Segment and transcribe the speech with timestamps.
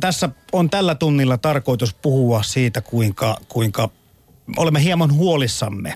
[0.00, 3.88] tässä on tällä tunnilla tarkoitus puhua siitä, kuinka, kuinka
[4.56, 5.94] olemme hieman huolissamme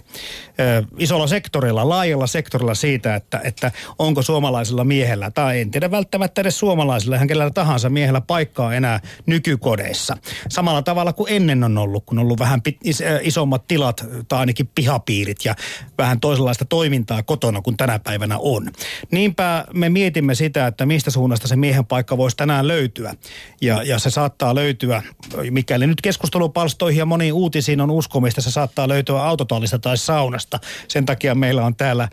[0.60, 6.40] ö, isolla sektorilla, laajalla sektorilla siitä, että, että onko suomalaisella miehellä, tai en tiedä välttämättä
[6.40, 10.16] edes suomalaisilla, ihan kenellä tahansa miehellä paikkaa enää nykykodeissa.
[10.48, 14.70] Samalla tavalla kuin ennen on ollut, kun on ollut vähän is, isommat tilat tai ainakin
[14.74, 15.54] pihapiirit ja
[15.98, 18.70] vähän toisenlaista toimintaa kotona kuin tänä päivänä on.
[19.10, 23.14] Niinpä me mietimme sitä, että mistä suunnasta se miehen paikka voisi tänään löytyä.
[23.60, 25.02] Ja, ja se saattaa löytyä,
[25.50, 30.58] mikäli nyt keskustelupalstoihin ja moniin uutisiin on uskomista, se saattaa löytyä autotallista tai saunasta.
[30.88, 32.08] Sen takia meillä on täällä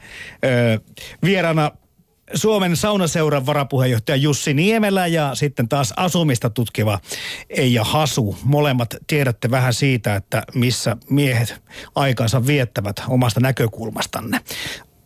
[0.45, 0.79] ö,
[1.23, 1.71] vieraana
[2.33, 6.99] Suomen saunaseuran varapuheenjohtaja Jussi Niemelä ja sitten taas asumista tutkiva
[7.49, 8.37] Eija Hasu.
[8.43, 11.61] Molemmat tiedätte vähän siitä, että missä miehet
[11.95, 14.39] aikansa viettävät omasta näkökulmastanne.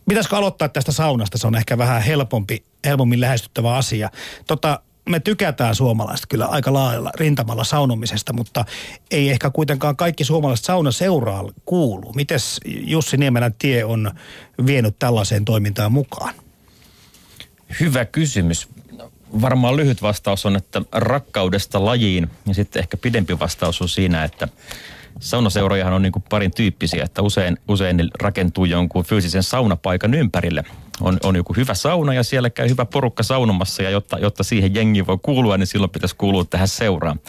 [0.08, 1.38] Pitäisikö aloittaa tästä saunasta?
[1.38, 4.10] Se on ehkä vähän helpompi, helpommin lähestyttävä asia.
[4.46, 8.64] Tota, me tykätään suomalaiset kyllä aika laajalla rintamalla saunomisesta, mutta
[9.10, 12.12] ei ehkä kuitenkaan kaikki suomalaiset saunaseuraa kuulu.
[12.12, 14.10] Mites Jussi Niemelän tie on
[14.66, 16.34] vienyt tällaiseen toimintaan mukaan?
[17.80, 18.68] Hyvä kysymys.
[19.40, 24.48] Varmaan lyhyt vastaus on, että rakkaudesta lajiin ja sitten ehkä pidempi vastaus on siinä, että
[25.20, 30.64] saunaseurojahan on niin parin tyyppisiä, että usein, usein ne rakentuu jonkun fyysisen saunapaikan ympärille.
[31.02, 34.74] On, on joku hyvä sauna ja siellä käy hyvä porukka saunomassa ja jotta, jotta siihen
[34.74, 37.20] jengi voi kuulua, niin silloin pitäisi kuulua tähän seuraan.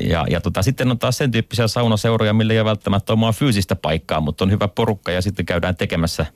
[0.00, 3.76] Ja, ja tota, sitten on taas sen tyyppisiä saunaseuroja, millä ei ole välttämättä omaa fyysistä
[3.76, 6.26] paikkaa, mutta on hyvä porukka ja sitten käydään tekemässä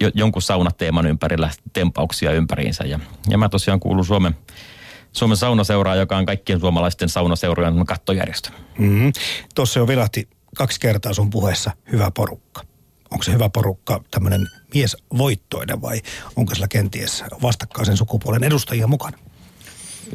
[0.00, 2.84] jo, jonkun saunateeman ympärillä tempauksia ympäriinsä.
[2.84, 4.36] Ja, ja mä tosiaan kuulun Suomen,
[5.12, 8.50] Suomen saunaseuraa, joka on kaikkien suomalaisten saunaseurojen kattojärjestö.
[8.78, 9.12] Mm-hmm.
[9.54, 12.62] Tuossa jo vilahti kaksi kertaa sun puheessa hyvä porukka.
[13.14, 16.02] Onko se hyvä porukka tämmöinen miesvoittoinen vai
[16.36, 19.18] onko sillä kenties vastakkaisen sukupuolen edustajia mukana?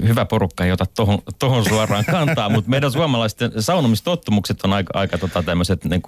[0.07, 5.17] hyvä porukka ei ota tohon, tohon suoraan kantaa, mutta meidän suomalaisten saunomistottumukset on aika, aika
[5.17, 6.01] tota tämmöiset niin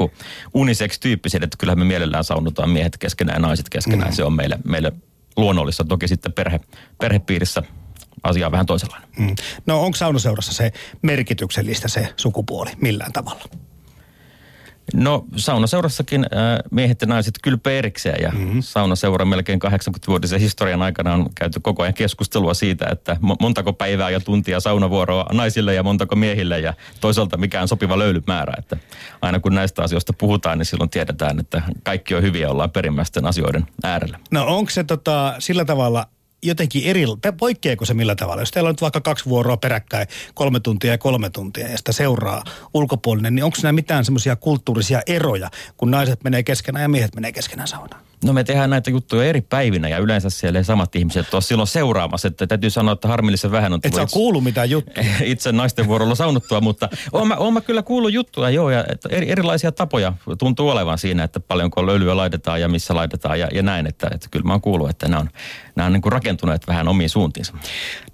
[0.53, 4.09] unisex-tyyppiset, että kyllähän me mielellään saunotaan miehet keskenään ja naiset keskenään.
[4.09, 4.15] Mm.
[4.15, 4.91] Se on meille, meille
[5.37, 5.83] luonnollista.
[5.83, 6.59] Toki sitten perhe,
[6.97, 7.63] perhepiirissä
[8.23, 9.09] asia on vähän toisenlainen.
[9.17, 9.35] Mm.
[9.65, 10.71] No onko saunaseurassa se
[11.01, 13.43] merkityksellistä se sukupuoli millään tavalla?
[14.93, 18.61] No saunaseurassakin äh, miehet ja naiset kylpee erikseen ja mm-hmm.
[18.61, 24.19] saunaseura melkein 80-vuotisen historian aikana on käyty koko ajan keskustelua siitä, että montako päivää ja
[24.19, 28.53] tuntia saunavuoroa naisille ja montako miehille ja toisaalta mikään sopiva löylymäärä.
[28.57, 28.77] Että
[29.21, 33.67] aina kun näistä asioista puhutaan, niin silloin tiedetään, että kaikki on hyviä, ollaan perimmäisten asioiden
[33.83, 34.19] äärellä.
[34.31, 36.07] No onko se tota, sillä tavalla
[36.43, 37.05] jotenkin eri,
[37.37, 38.41] poikkeako se millä tavalla?
[38.41, 41.91] Jos teillä on nyt vaikka kaksi vuoroa peräkkäin, kolme tuntia ja kolme tuntia, ja sitä
[41.91, 42.43] seuraa
[42.73, 47.31] ulkopuolinen, niin onko siinä mitään semmoisia kulttuurisia eroja, kun naiset menee keskenään ja miehet menee
[47.31, 48.10] keskenään saunaan?
[48.25, 51.67] No me tehdään näitä juttuja eri päivinä ja yleensä siellä ei samat ihmiset ole silloin
[51.67, 52.27] seuraamassa.
[52.27, 55.05] Että täytyy sanoa, että harmillisen vähän on Et sä kuullut mitään juttuja?
[55.23, 59.09] Itse naisten vuorolla saunuttua, mutta oon mä, oon mä kyllä kuullut juttuja, joo, ja että
[59.11, 63.63] eri, erilaisia tapoja tuntuu olevan siinä, että paljonko löylyä laitetaan ja missä laitetaan ja, ja
[63.63, 63.87] näin.
[63.87, 65.29] Että, että kyllä mä oon kuullut, että nämä on,
[65.75, 67.53] nämä on niin kuin rakentuneet vähän omiin suuntiinsa.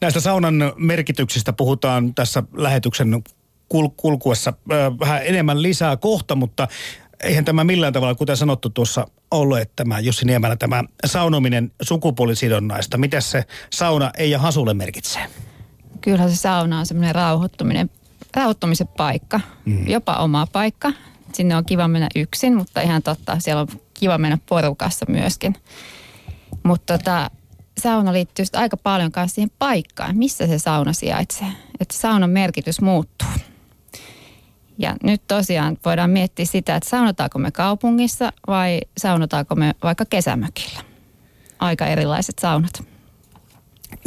[0.02, 3.24] Näistä saunan merkityksistä puhutaan tässä lähetyksen
[3.74, 6.68] kul- kulkuessa äh, vähän enemmän lisää kohta, mutta
[7.24, 12.98] eihän tämä millään tavalla, kuten sanottu tuossa, ollut, että tämä Jussi Niemelä, tämä saunominen sukupuolisidonnaista.
[12.98, 15.26] Miten se sauna ei ja hasulle merkitsee?
[16.02, 17.90] Kyllähän se sauna on semmoinen rauhoittuminen,
[18.36, 19.88] rauhoittumisen paikka, mm.
[19.88, 20.92] jopa oma paikka.
[21.34, 25.56] Sinne on kiva mennä yksin, mutta ihan totta, siellä on kiva mennä porukassa myöskin.
[26.64, 27.32] Mutta tota,
[27.82, 31.48] sauna liittyy aika paljon myös siihen paikkaan, missä se sauna sijaitsee.
[31.80, 33.28] Että saunan merkitys muuttuu.
[34.78, 40.80] Ja nyt tosiaan voidaan miettiä sitä, että saunotaanko me kaupungissa vai saunotaanko me vaikka kesämökillä.
[41.60, 42.84] Aika erilaiset saunat.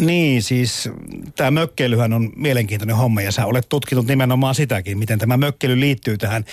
[0.01, 0.89] Niin, siis
[1.37, 6.19] tämä mökkeilyhän on mielenkiintoinen homma ja sä olet tutkinut nimenomaan sitäkin, miten tämä mökkeily liittyy
[6.19, 6.45] tähän.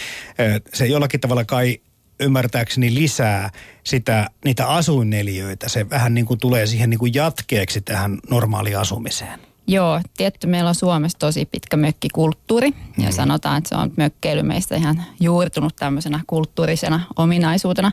[0.74, 1.80] Se jollakin tavalla kai
[2.20, 3.50] ymmärtääkseni lisää
[3.84, 5.70] sitä, niitä asuinneliöitä.
[5.70, 9.40] Se vähän niin kuin tulee siihen niin kuin jatkeeksi tähän normaaliin asumiseen.
[9.68, 13.04] Joo, tietty meillä on Suomessa tosi pitkä mökkikulttuuri mm.
[13.04, 17.92] ja sanotaan, että se on mökkeily meistä ihan juurtunut tämmöisenä kulttuurisena ominaisuutena.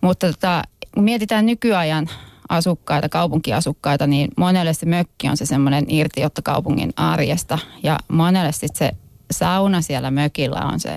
[0.00, 0.62] Mutta tota,
[0.94, 2.08] kun mietitään nykyajan
[2.48, 8.74] asukkaita, kaupunkiasukkaita, niin monelle se mökki on se semmoinen irtiotto kaupungin arjesta ja monelle sitten
[8.74, 8.90] se
[9.30, 10.96] sauna siellä mökillä on se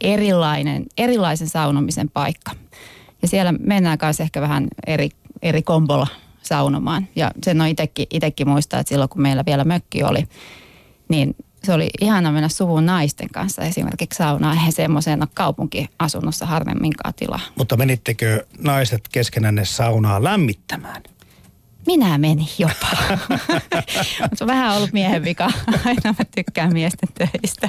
[0.00, 2.52] erilainen, erilaisen saunomisen paikka.
[3.22, 5.10] Ja siellä mennään kanssa ehkä vähän eri,
[5.42, 6.06] eri kombolla
[6.48, 7.08] saunomaan.
[7.16, 7.68] Ja sen on
[8.10, 10.28] itsekin muistaa, että silloin kun meillä vielä mökki oli,
[11.08, 14.56] niin se oli ihana mennä suvun naisten kanssa esimerkiksi saunaan.
[14.56, 17.40] Eihän semmoiseen kaupunkiasunnossa harvemminkaan tilaa.
[17.58, 21.02] Mutta menittekö naiset keskenään saunaa lämmittämään?
[21.86, 23.18] minä menin jopa.
[24.30, 25.50] Mutta vähän ollut miehen vika.
[25.84, 27.68] Aina mä tykkään miesten töistä.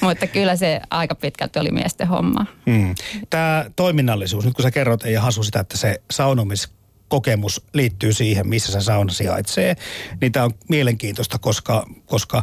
[0.00, 2.46] Mutta kyllä se aika pitkälti oli miesten homma.
[2.66, 2.94] Hmm.
[3.30, 6.68] Tämä toiminnallisuus, nyt kun sä kerrot Eija Hasu sitä, että se saunomis
[7.12, 9.76] kokemus liittyy siihen, missä se sauna sijaitsee,
[10.20, 12.42] niin tämä on mielenkiintoista, koska, koska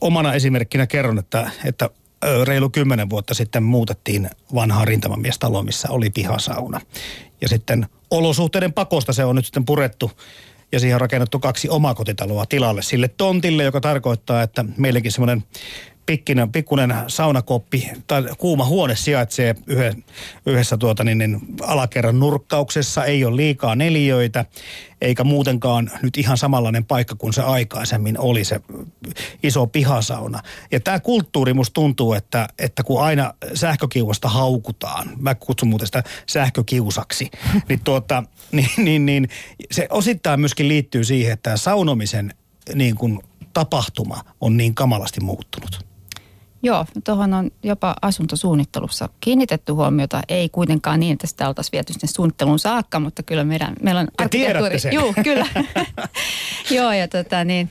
[0.00, 1.90] omana esimerkkinä kerron, että, että
[2.44, 6.80] reilu kymmenen vuotta sitten muutettiin vanhaa rintamamiestaloa, missä oli pihasauna.
[7.40, 10.10] Ja sitten olosuhteiden pakosta se on nyt sitten purettu
[10.72, 15.44] ja siihen on rakennettu kaksi omakotitaloa tilalle sille tontille, joka tarkoittaa, että meilläkin semmoinen
[16.06, 19.54] pikkinen, pikkunen saunakoppi tai kuuma huone sijaitsee
[20.46, 23.04] yhdessä tuota niin, niin, alakerran nurkkauksessa.
[23.04, 24.44] Ei ole liikaa neliöitä,
[25.00, 28.60] eikä muutenkaan nyt ihan samanlainen paikka kuin se aikaisemmin oli se
[29.42, 30.40] iso pihasauna.
[30.70, 36.02] Ja tämä kulttuuri musta tuntuu, että, että kun aina sähkökiuasta haukutaan, mä kutsun muuten sitä
[36.26, 37.30] sähkökiusaksi,
[37.68, 39.28] niin, tuota, niin, niin, niin
[39.70, 42.34] se osittain myöskin liittyy siihen, että saunomisen
[42.74, 43.20] niin kuin
[43.54, 45.93] tapahtuma on niin kamalasti muuttunut.
[46.64, 50.22] Joo, tuohon on jopa asuntosuunnittelussa kiinnitetty huomiota.
[50.28, 54.08] Ei kuitenkaan niin, että sitä oltaisiin viety sinne suunnitteluun saakka, mutta kyllä meidän, meillä on
[54.18, 54.78] arkkitehtuuri.
[54.78, 54.92] Sen.
[54.92, 55.46] Joo, kyllä.
[56.76, 57.70] joo, ja tota niin,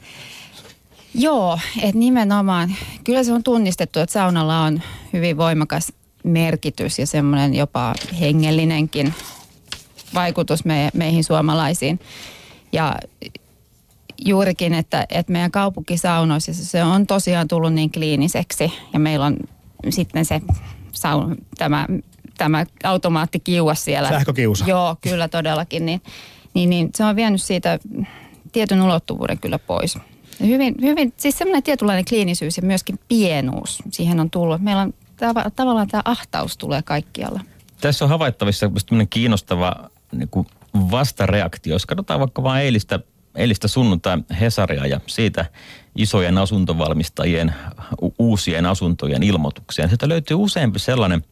[1.16, 4.82] joo, että nimenomaan, kyllä se on tunnistettu, että saunalla on
[5.14, 5.94] hyvin voimakas
[6.24, 9.14] merkitys ja semmoinen jopa hengellinenkin
[10.14, 12.00] vaikutus me, meihin suomalaisiin.
[12.74, 12.96] Ja
[14.26, 19.38] juurikin, että, että meidän kaupunkisaunoissa se on tosiaan tullut niin kliiniseksi ja meillä on
[19.90, 20.42] sitten se
[20.92, 21.88] saun, tämä,
[22.38, 24.10] tämä automaattikiuas siellä.
[24.10, 24.66] Sähkökiusa.
[24.68, 25.86] Joo, kyllä todellakin.
[25.86, 26.02] Niin,
[26.54, 27.80] niin, niin se on vienyt siitä
[28.52, 29.96] tietyn ulottuvuuden kyllä pois.
[30.40, 34.62] Ja hyvin, hyvin, siis semmoinen tietynlainen kliinisyys ja myöskin pienuus siihen on tullut.
[34.62, 37.40] Meillä on tav- tavallaan tämä ahtaus tulee kaikkialla.
[37.82, 38.72] Tässä on havaittavissa
[39.10, 41.74] kiinnostava niin kuin vastareaktio.
[41.74, 43.00] Jos katsotaan vaikka vain eilistä
[43.36, 45.46] eilistä sunnuntai Hesaria ja siitä
[45.96, 47.56] isojen asuntovalmistajien
[48.20, 49.88] uusien asuntojen ilmoituksia.
[49.88, 51.24] Sieltä löytyy useampi sellainen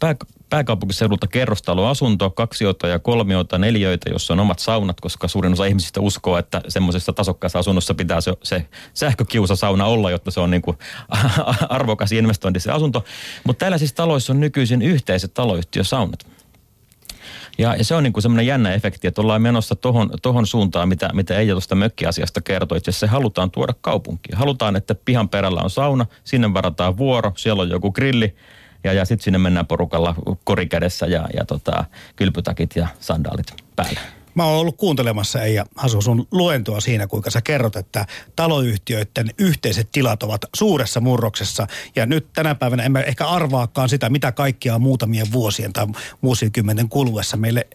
[0.00, 0.14] pää,
[0.50, 6.38] pääkaupunkiseudulta kerrostaloasunto, kaksiota ja kolmiota, neljöitä, jossa on omat saunat, koska suurin osa ihmisistä uskoo,
[6.38, 10.78] että semmoisessa tasokkaassa asunnossa pitää se, se sähkökiusasauna olla, jotta se on niin kuin
[11.68, 13.04] arvokas investointi se asunto.
[13.44, 16.33] Mutta tällaisissa taloissa on nykyisin yhteiset taloyhtiösaunat.
[17.58, 21.10] Ja, ja se on niin semmoinen jännä efekti, että ollaan menossa tohon, tohon suuntaan, mitä,
[21.12, 22.78] mitä ei tuosta mökkiasiasta kertoi.
[22.78, 24.38] Itse se halutaan tuoda kaupunkiin.
[24.38, 28.34] Halutaan, että pihan perällä on sauna, sinne varataan vuoro, siellä on joku grilli,
[28.84, 30.14] ja, ja sitten sinne mennään porukalla
[30.44, 31.84] korikädessä ja, ja tota,
[32.16, 33.46] kylpytakit ja sandaalit
[33.76, 34.00] päällä.
[34.34, 39.88] Mä oon ollut kuuntelemassa Eija Hasu sun luentoa siinä, kuinka sä kerrot, että taloyhtiöiden yhteiset
[39.92, 41.66] tilat ovat suuressa murroksessa.
[41.96, 45.86] Ja nyt tänä päivänä emme ehkä arvaakaan sitä, mitä kaikkia on muutamien vuosien tai
[46.22, 47.66] vuosikymmenten kuluessa meille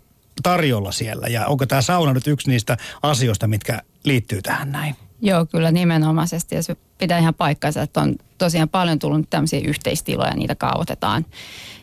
[0.44, 1.28] tarjolla siellä.
[1.28, 5.09] Ja onko tämä sauna nyt yksi niistä asioista, mitkä liittyy tähän näin?
[5.22, 6.56] Joo, kyllä nimenomaisesti.
[6.56, 11.26] Ja se pitää ihan paikkansa, että on tosiaan paljon tullut tämmöisiä yhteistiloja, niitä kaavoitetaan.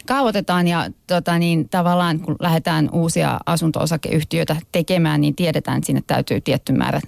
[0.07, 6.41] Kaavoitetaan ja tota niin, tavallaan kun lähdetään uusia asunto-osakeyhtiöitä tekemään, niin tiedetään, että sinne täytyy
[6.41, 7.01] tietty määrä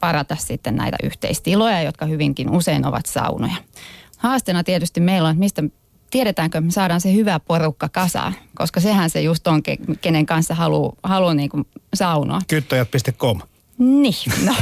[0.00, 3.56] parata sitten näitä yhteistiloja, jotka hyvinkin usein ovat saunoja.
[4.18, 5.62] Haasteena tietysti meillä on, että mistä
[6.10, 9.62] tiedetäänkö, me saadaan se hyvä porukka kasaan, koska sehän se just on,
[10.00, 11.50] kenen kanssa haluaa halu niin
[11.94, 12.40] saunoa.
[12.48, 13.40] Kyttäjät.com.
[13.78, 14.54] Niin, no.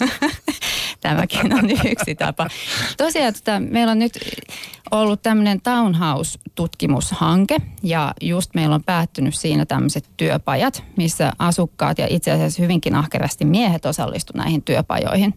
[1.08, 2.48] Tämäkin on yksi tapa.
[2.96, 4.18] Tosiaan tota, meillä on nyt
[4.90, 12.30] ollut tämmöinen townhouse-tutkimushanke ja just meillä on päättynyt siinä tämmöiset työpajat, missä asukkaat ja itse
[12.32, 15.34] asiassa hyvinkin ahkerasti miehet osallistuivat näihin työpajoihin.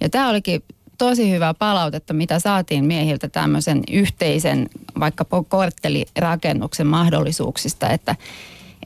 [0.00, 0.62] Ja tämä olikin
[0.98, 4.68] tosi hyvää palautetta, mitä saatiin miehiltä tämmöisen yhteisen
[5.00, 8.16] vaikka korttelirakennuksen mahdollisuuksista, että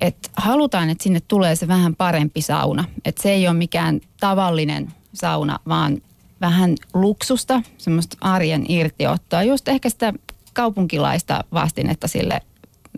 [0.01, 2.85] että halutaan, että sinne tulee se vähän parempi sauna.
[3.05, 5.99] Että se ei ole mikään tavallinen sauna, vaan
[6.43, 9.43] vähän luksusta, semmoista arjen irtiottoa.
[9.43, 10.13] Just ehkä sitä
[10.53, 12.41] kaupunkilaista vastinetta sille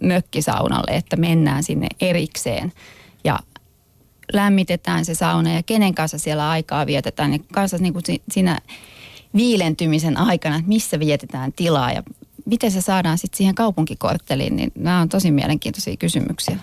[0.03, 2.73] mökkisaunalle, että mennään sinne erikseen
[3.25, 3.39] ja
[4.33, 7.33] lämmitetään se sauna ja kenen kanssa siellä aikaa vietetään.
[7.33, 8.59] Ja kanssa niin kuin siinä
[9.35, 12.03] viilentymisen aikana, että missä vietetään tilaa ja
[12.45, 16.59] miten se saadaan sitten siihen kaupunkikortteliin, niin nämä on tosi mielenkiintoisia kysymyksiä.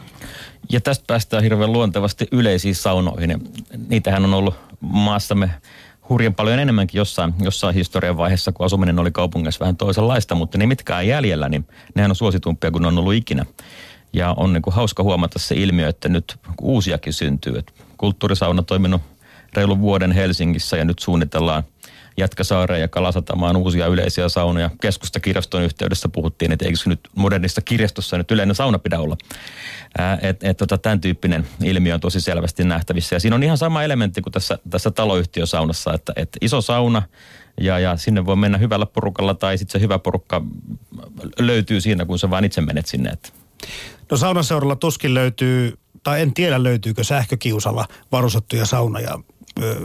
[0.69, 3.53] Ja tästä päästään hirveän luontevasti yleisiin saunoihin.
[3.87, 5.49] Niitähän on ollut maassamme
[6.11, 10.67] hurjan paljon enemmänkin jossain, jossain historian vaiheessa, kun asuminen oli kaupungissa vähän toisenlaista, mutta ne
[10.67, 13.45] mitkään jäljellä, niin nehän on suositumpia kuin ne on ollut ikinä.
[14.13, 17.57] Ja on niin kuin hauska huomata se ilmiö, että nyt uusiakin syntyy.
[17.57, 19.01] Et kulttuurisauna on toiminut
[19.53, 21.63] reilun vuoden Helsingissä ja nyt suunnitellaan
[22.17, 24.69] Jätkäsaareen ja Kalasatamaan uusia yleisiä saunoja.
[24.81, 29.17] Keskustakirjaston yhteydessä puhuttiin, että eikö nyt modernissa kirjastossa nyt yleinen sauna pidä olla.
[30.21, 33.15] Että et, tota, tämän tyyppinen ilmiö on tosi selvästi nähtävissä.
[33.15, 37.01] Ja siinä on ihan sama elementti kuin tässä, tässä taloyhtiösaunassa, että, että iso sauna
[37.61, 40.41] ja, ja sinne voi mennä hyvällä porukalla tai sitten se hyvä porukka
[41.39, 43.09] löytyy siinä, kun sä vaan itse menet sinne.
[43.09, 43.29] Että.
[44.11, 49.19] No saunaseuralla tuskin löytyy, tai en tiedä löytyykö sähkökiusalla varustettuja saunoja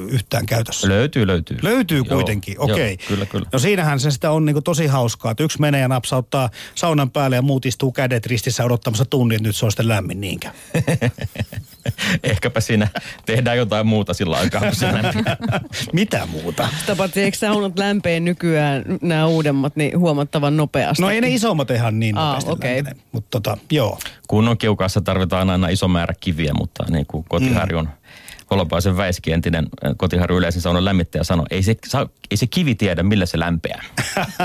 [0.08, 0.88] yhtään käytössä.
[0.88, 1.58] Löytyy, löytyy.
[1.62, 2.92] Löytyy kuitenkin, okei.
[2.94, 3.06] Okay.
[3.08, 3.48] Kyllä, kyllä.
[3.52, 7.36] No siinähän se sitä on niinku tosi hauskaa, että yksi menee ja napsauttaa saunan päälle
[7.36, 10.54] ja muut istuu kädet ristissä odottamassa tunnin, että nyt se on sitten lämmin niinkään.
[12.22, 12.88] Ehkäpä siinä
[13.26, 14.86] tehdään jotain muuta sillä aikaa, kun se.
[15.92, 16.68] Mitä muuta?
[16.80, 21.02] Sitä paitsi eikö saunat lämpeen nykyään nämä uudemmat niin huomattavan nopeasti?
[21.02, 22.76] No ei ne isommat ihan niin Aa, nopeasti okei.
[22.76, 22.96] lämpene.
[23.12, 23.98] Mutta tota, joo.
[24.28, 28.05] Kunnon kiukaassa tarvitaan aina iso määrä kiviä, mutta niin kuin kotiharjun mm.
[28.50, 31.76] Holopaisen Väiski, entinen äh, kotiharjun yleisen saunan lämmittäjä sanoi, ei se,
[32.30, 33.84] ei se kivi tiedä, millä se lämpeää.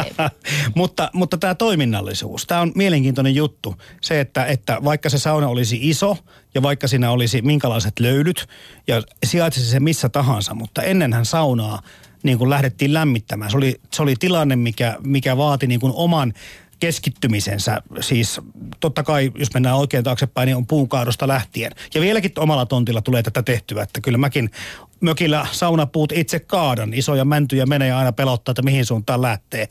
[0.76, 3.76] mutta, mutta tämä toiminnallisuus, tämä on mielenkiintoinen juttu.
[4.02, 6.18] Se, että, että vaikka se sauna olisi iso
[6.56, 8.48] ja vaikka siinä olisi minkälaiset löydyt
[8.88, 11.82] ja sijaitsisi se missä tahansa, mutta ennenhän saunaa
[12.24, 13.52] niin kuin lähdettiin lämmittämään.
[13.52, 16.34] Se oli, se oli tilanne, mikä, mikä vaati niin kuin oman
[16.82, 17.82] keskittymisensä.
[18.00, 18.42] Siis
[18.80, 21.72] totta kai, jos mennään oikein taaksepäin, niin on puunkaadosta lähtien.
[21.94, 24.50] Ja vieläkin omalla tontilla tulee tätä tehtyä, että kyllä mäkin
[25.02, 26.94] mökillä saunapuut itse kaadan.
[26.94, 29.68] Isoja mäntyjä menee ja aina pelottaa, että mihin suuntaan lähtee.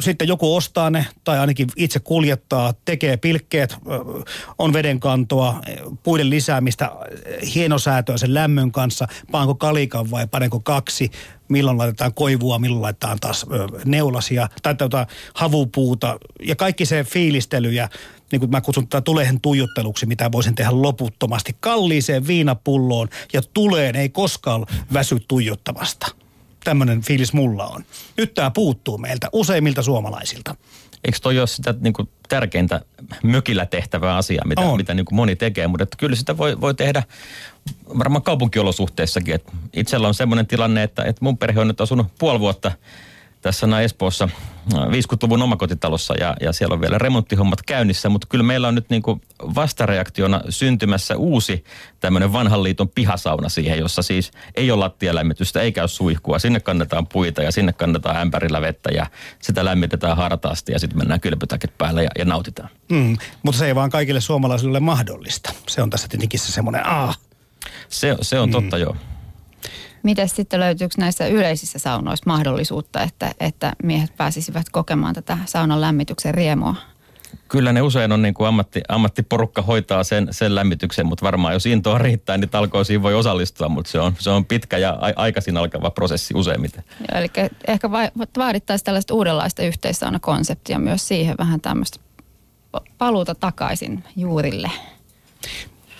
[0.00, 3.76] Sitten joku ostaa ne, tai ainakin itse kuljettaa, tekee pilkkeet,
[4.58, 5.60] on vedenkantoa,
[6.02, 6.90] puiden lisäämistä,
[7.54, 11.10] hienosäätöä sen lämmön kanssa, paanko kalikan vai panenko kaksi,
[11.48, 13.46] milloin laitetaan koivua, milloin laitetaan taas
[13.84, 17.88] neulasia tai tuota, havupuuta ja kaikki se fiilistely ja
[18.34, 23.96] niin kuin mä kutsun tätä tulehen tuijotteluksi, mitä voisin tehdä loputtomasti kalliiseen viinapulloon ja tuleen
[23.96, 26.06] ei koskaan väsy tuijottamasta.
[26.64, 27.84] Tämmöinen fiilis mulla on.
[28.16, 30.56] Nyt tämä puuttuu meiltä, useimmilta suomalaisilta.
[31.04, 32.80] Eikö toi ole sitä niin kuin, tärkeintä
[33.22, 34.76] mökillä tehtävää asiaa, mitä, On.
[34.76, 37.02] mitä niin kuin moni tekee, mutta että kyllä sitä voi, voi tehdä
[37.98, 39.34] varmaan kaupunkiolosuhteissakin.
[39.34, 42.72] Et itsellä on semmoinen tilanne, että, että mun perhe on nyt asunut puoli vuotta
[43.44, 44.28] tässä näin Espoossa
[44.74, 48.90] äh, 50-luvun omakotitalossa ja, ja siellä on vielä remonttihommat käynnissä, mutta kyllä meillä on nyt
[48.90, 49.20] niin kuin
[49.54, 51.64] vastareaktiona syntymässä uusi
[52.00, 56.38] tämmöinen vanhan liiton pihasauna siihen, jossa siis ei ole lattialämmitystä eikä ole suihkua.
[56.38, 59.06] Sinne kannetaan puita ja sinne kannetaan ämpärillä vettä ja
[59.42, 62.68] sitä lämmitetään hartaasti ja sitten mennään kylpytäkit päälle ja, ja nautitaan.
[62.90, 65.52] Mm, mutta se ei vaan kaikille suomalaisille mahdollista.
[65.68, 67.18] Se on tässä tietenkin se semmoinen, ah,
[67.88, 68.96] Se, se on totta joo.
[70.04, 76.34] Miten sitten löytyykö näissä yleisissä saunoissa mahdollisuutta, että, että miehet pääsisivät kokemaan tätä saunan lämmityksen
[76.34, 76.74] riemua?
[77.48, 81.66] Kyllä ne usein on niin kuin ammatti, ammattiporukka hoitaa sen, sen lämmityksen, mutta varmaan jos
[81.66, 85.56] intoa riittää, niin talkoisiin voi osallistua, mutta se on, se on pitkä ja a, aikaisin
[85.56, 86.84] alkava prosessi useimmiten.
[87.00, 87.28] Joo, eli
[87.66, 87.90] ehkä
[88.38, 91.98] vaadittaisiin tällaista uudenlaista yhteissaunakonseptia myös siihen vähän tämmöistä
[92.76, 94.70] pa- paluuta takaisin juurille.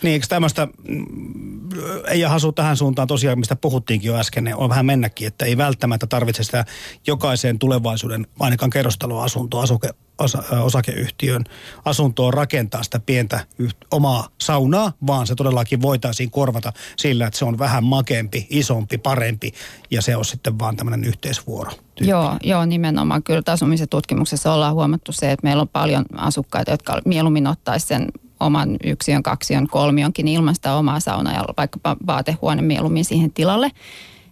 [0.03, 1.69] Niin, eikö tämmöistä, mm,
[2.09, 5.57] ei hasu tähän suuntaan tosiaan, mistä puhuttiinkin jo äsken, niin on vähän mennäkin, että ei
[5.57, 6.65] välttämättä tarvitse sitä
[7.07, 11.45] jokaiseen tulevaisuuden, ainakaan kerrostaloasuntoa, asuke, osa, osakeyhtiön
[11.85, 17.45] asuntoa rakentaa sitä pientä yht, omaa saunaa, vaan se todellakin voitaisiin korvata sillä, että se
[17.45, 19.53] on vähän makeampi, isompi, parempi
[19.91, 21.73] ja se on sitten vaan tämmöinen yhteisvuoro.
[22.01, 23.23] Joo, joo, nimenomaan.
[23.23, 28.09] Kyllä asumisen tutkimuksessa ollaan huomattu se, että meillä on paljon asukkaita, jotka mieluummin ottaisi sen
[28.45, 33.71] oman yksiön, kaksion, kolmionkin ilman sitä omaa saunaa ja vaikkapa vaatehuone mieluummin siihen tilalle.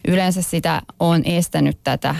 [0.08, 2.14] Yleensä sitä on estänyt tätä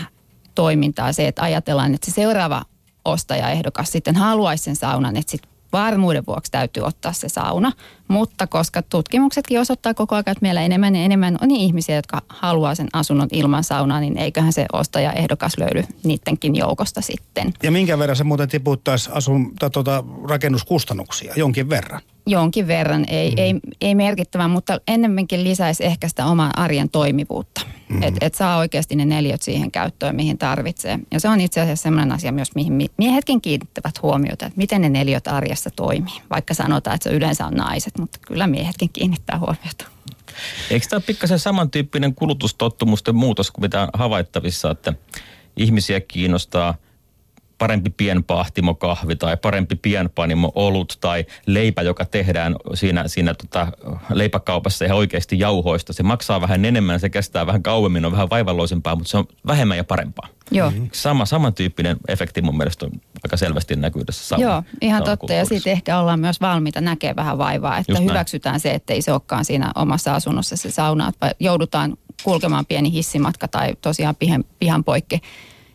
[0.55, 2.61] toimintaa se, että ajatellaan, että se seuraava
[3.05, 7.71] ostajaehdokas sitten haluaisi sen saunan, että sitten varmuuden vuoksi täytyy ottaa se sauna.
[8.07, 12.75] Mutta koska tutkimuksetkin osoittaa koko ajan, että meillä enemmän ja enemmän on ihmisiä, jotka haluaa
[12.75, 17.53] sen asunnon ilman saunaa, niin eiköhän se ostajaehdokas löydy niidenkin joukosta sitten.
[17.63, 21.33] Ja minkä verran se muuten tiputtaisi asun, tai tuota, rakennuskustannuksia?
[21.35, 22.01] Jonkin verran.
[22.25, 23.37] Jonkin verran, ei, mm.
[23.37, 27.61] ei, ei merkittävän, mutta ennemminkin lisäisi ehkä sitä oman arjen toimivuutta.
[27.93, 28.03] Mm.
[28.03, 30.99] Että et saa oikeasti ne neliöt siihen käyttöön, mihin tarvitsee.
[31.11, 34.81] Ja se on itse asiassa sellainen asia myös, mihin mi- miehetkin kiinnittävät huomiota, että miten
[34.81, 36.21] ne neliöt arjessa toimii.
[36.29, 39.85] Vaikka sanotaan, että se yleensä on naiset, mutta kyllä miehetkin kiinnittää huomiota.
[40.69, 44.93] Eikö tämä ole pikkasen samantyyppinen kulutustottumusten muutos kuin mitä on havaittavissa, että
[45.57, 46.75] ihmisiä kiinnostaa
[47.57, 53.67] parempi pienpahtimokahvi tai parempi pienpanimo olut tai leipä, joka tehdään siinä, siinä tota
[54.13, 55.93] leipäkaupassa ihan oikeasti jauhoista.
[55.93, 59.77] Se maksaa vähän enemmän, se kestää vähän kauemmin, on vähän vaivalloisempaa, mutta se on vähemmän
[59.77, 60.27] ja parempaa.
[60.51, 60.71] Joo.
[60.91, 62.91] Sama, samantyyppinen efekti mun mielestä on
[63.23, 65.33] aika selvästi näkyy tässä sauna, Joo, ihan totta.
[65.33, 68.09] Ja siitä ehkä ollaan myös valmiita näkemään vähän vaivaa, että Just näin.
[68.09, 73.47] hyväksytään se, ettei se olekaan siinä omassa asunnossa se sauna, että joudutaan kulkemaan pieni hissimatka
[73.47, 75.21] tai tosiaan pihan, pihan poikki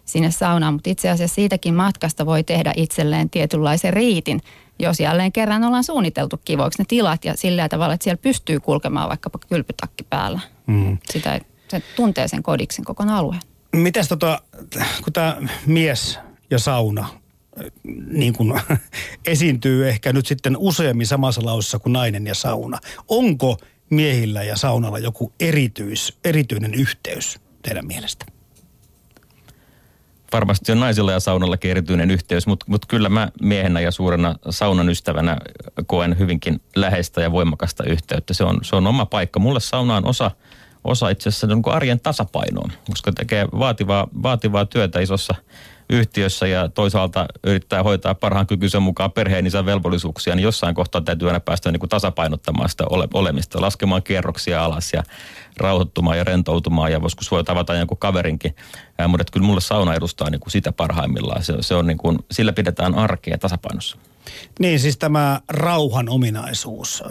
[0.08, 0.74] sinne saunaan.
[0.74, 4.40] Mutta itse asiassa siitäkin matkasta voi tehdä itselleen tietynlaisen riitin,
[4.78, 9.08] jos jälleen kerran ollaan suunniteltu kivoiksi ne tilat ja sillä tavalla, että siellä pystyy kulkemaan
[9.08, 10.40] vaikkapa kylpytakki päällä.
[10.66, 10.98] Mm.
[11.10, 13.40] Sitä, se tuntee sen kodiksen koko alueen.
[13.72, 14.42] Mites tota,
[15.04, 15.36] kun tämä
[15.66, 16.18] mies
[16.50, 17.08] ja sauna
[18.06, 18.60] niin kuin
[19.26, 22.78] esiintyy ehkä nyt sitten useammin samassa laussa kuin nainen ja sauna.
[23.08, 23.56] Onko
[23.90, 28.26] miehillä ja saunalla joku erityis, erityinen yhteys teidän mielestä?
[30.32, 34.88] Varmasti on naisilla ja saunallakin erityinen yhteys, mutta mut kyllä mä miehenä ja suurena saunan
[34.88, 35.36] ystävänä
[35.86, 38.34] koen hyvinkin läheistä ja voimakasta yhteyttä.
[38.34, 39.40] Se on, se on oma paikka.
[39.40, 40.30] Mulle sauna on osa,
[40.84, 45.34] osa itse asiassa niin arjen tasapainoa, koska tekee vaativaa, vaativaa työtä isossa
[45.90, 51.28] yhtiössä ja toisaalta yrittää hoitaa parhaan kykyisen mukaan perheen isän velvollisuuksia, niin jossain kohtaa täytyy
[51.28, 55.02] aina päästä niin kuin tasapainottamaan sitä ole, olemista, laskemaan kierroksia alas ja
[55.56, 58.56] rauhoittumaan ja rentoutumaan ja joskus voi tavata jonkun kaverinkin.
[59.08, 61.42] Mutta kyllä mulle sauna edustaa niin kuin sitä parhaimmillaan.
[61.42, 63.96] Se, se on niin kuin, sillä pidetään arkea tasapainossa.
[64.60, 67.02] Niin, siis tämä rauhan ominaisuus,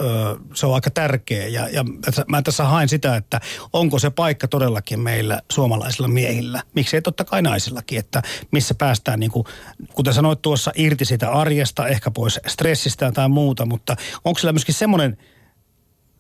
[0.54, 1.48] se on aika tärkeä.
[1.48, 1.86] Ja, ja
[2.28, 3.42] mä tässä haen sitä, että
[3.74, 8.22] onko se paikka todellakin meillä suomalaisilla miehillä, miksei totta kai naisillakin, että
[8.52, 9.46] missä päästään, niin kuin,
[9.94, 13.96] kuten sanoit tuossa, irti sitä arjesta, ehkä pois stressistä tai muuta, mutta
[14.26, 15.18] onko sillä myöskin semmoinen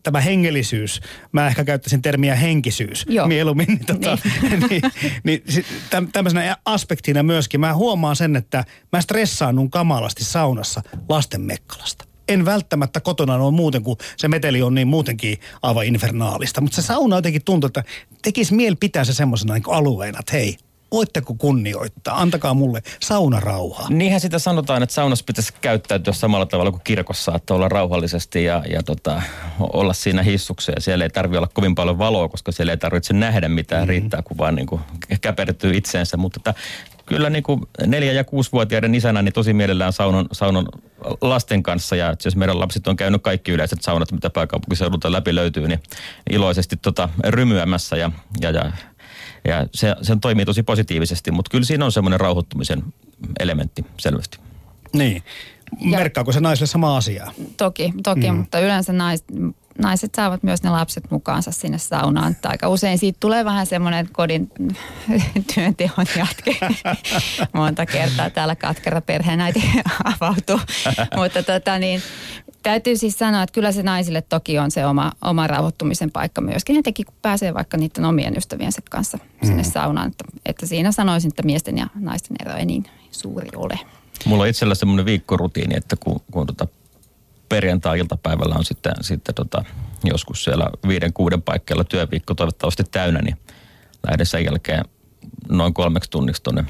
[0.07, 3.27] tämä hengellisyys, mä ehkä käyttäisin termiä henkisyys Joo.
[3.27, 4.59] mieluummin, niin, tota, niin.
[4.69, 4.81] niin,
[5.23, 5.65] niin
[6.11, 12.99] tämmöisenä aspektina myöskin mä huomaan sen, että mä stressaannun kamalasti saunassa lasten mekkalasta en välttämättä
[12.99, 16.61] kotona ole muuten, kun se meteli on niin muutenkin aivan infernaalista.
[16.61, 17.83] Mutta se sauna jotenkin tuntuu, että
[18.21, 20.57] tekisi mieli pitää se semmoisena niin alueena, että hei,
[20.91, 22.22] voitteko kunnioittaa?
[22.22, 23.89] Antakaa mulle saunarauha.
[23.89, 28.63] Niinhän sitä sanotaan, että saunassa pitäisi käyttäytyä samalla tavalla kuin kirkossa, että olla rauhallisesti ja,
[28.70, 29.22] ja tota,
[29.60, 30.72] olla siinä hissuksessa.
[30.72, 33.89] Ja siellä ei tarvitse olla kovin paljon valoa, koska siellä ei tarvitse nähdä mitään, mm-hmm.
[33.89, 34.82] riittää kun vaan niin kuin
[35.22, 36.17] käpertyy itseensä.
[36.17, 36.53] Mutta että,
[37.06, 40.65] kyllä niin kuin neljä- ja kuusivuotiaiden isänä niin tosi mielellään saunon, saunon
[41.22, 41.96] lasten kanssa.
[41.96, 45.79] Ja jos meidän lapset on käynyt kaikki yleiset saunat, mitä pääkaupunkiseudulta läpi löytyy, niin
[46.29, 48.72] iloisesti tota, rymyämässä ja, ja, ja
[49.46, 52.84] ja se, se toimii tosi positiivisesti, mutta kyllä siinä on semmoinen rauhoittumisen
[53.39, 54.39] elementti selvästi.
[54.94, 55.23] Niin.
[55.84, 57.32] Merkkaako se naisille sama asiaa?
[57.58, 58.38] Toki, toki mm.
[58.38, 59.23] mutta yleensä nais,
[59.78, 62.32] naiset saavat myös ne lapset mukaansa sinne saunaan.
[62.32, 64.52] Että aika usein siitä tulee vähän semmoinen kodin
[65.56, 66.58] työnteon jatke.
[67.54, 69.63] Monta kertaa täällä katkera perheenäiti
[70.04, 70.60] avautuu.
[71.21, 72.02] mutta tota niin,
[72.63, 76.76] täytyy siis sanoa, että kyllä se naisille toki on se oma, oma rauhoittumisen paikka myöskin.
[76.76, 79.72] Ne teki, kun pääsee vaikka niiden omien ystäviensä kanssa sinne mm.
[79.72, 80.08] saunaan.
[80.08, 83.80] Että, että siinä sanoisin, että miesten ja naisten ero ei niin suuri ole.
[84.26, 86.67] Mulla on itsellä semmoinen viikkorutiini, että kun, kun tota
[87.50, 89.65] perjantai-iltapäivällä on sitten, sitten tota,
[90.04, 93.38] joskus siellä viiden, kuuden paikkeilla työviikko toivottavasti täynnä, niin
[94.08, 94.86] lähden sen jälkeen
[95.50, 96.65] noin kolmeksi tunniksi tuonne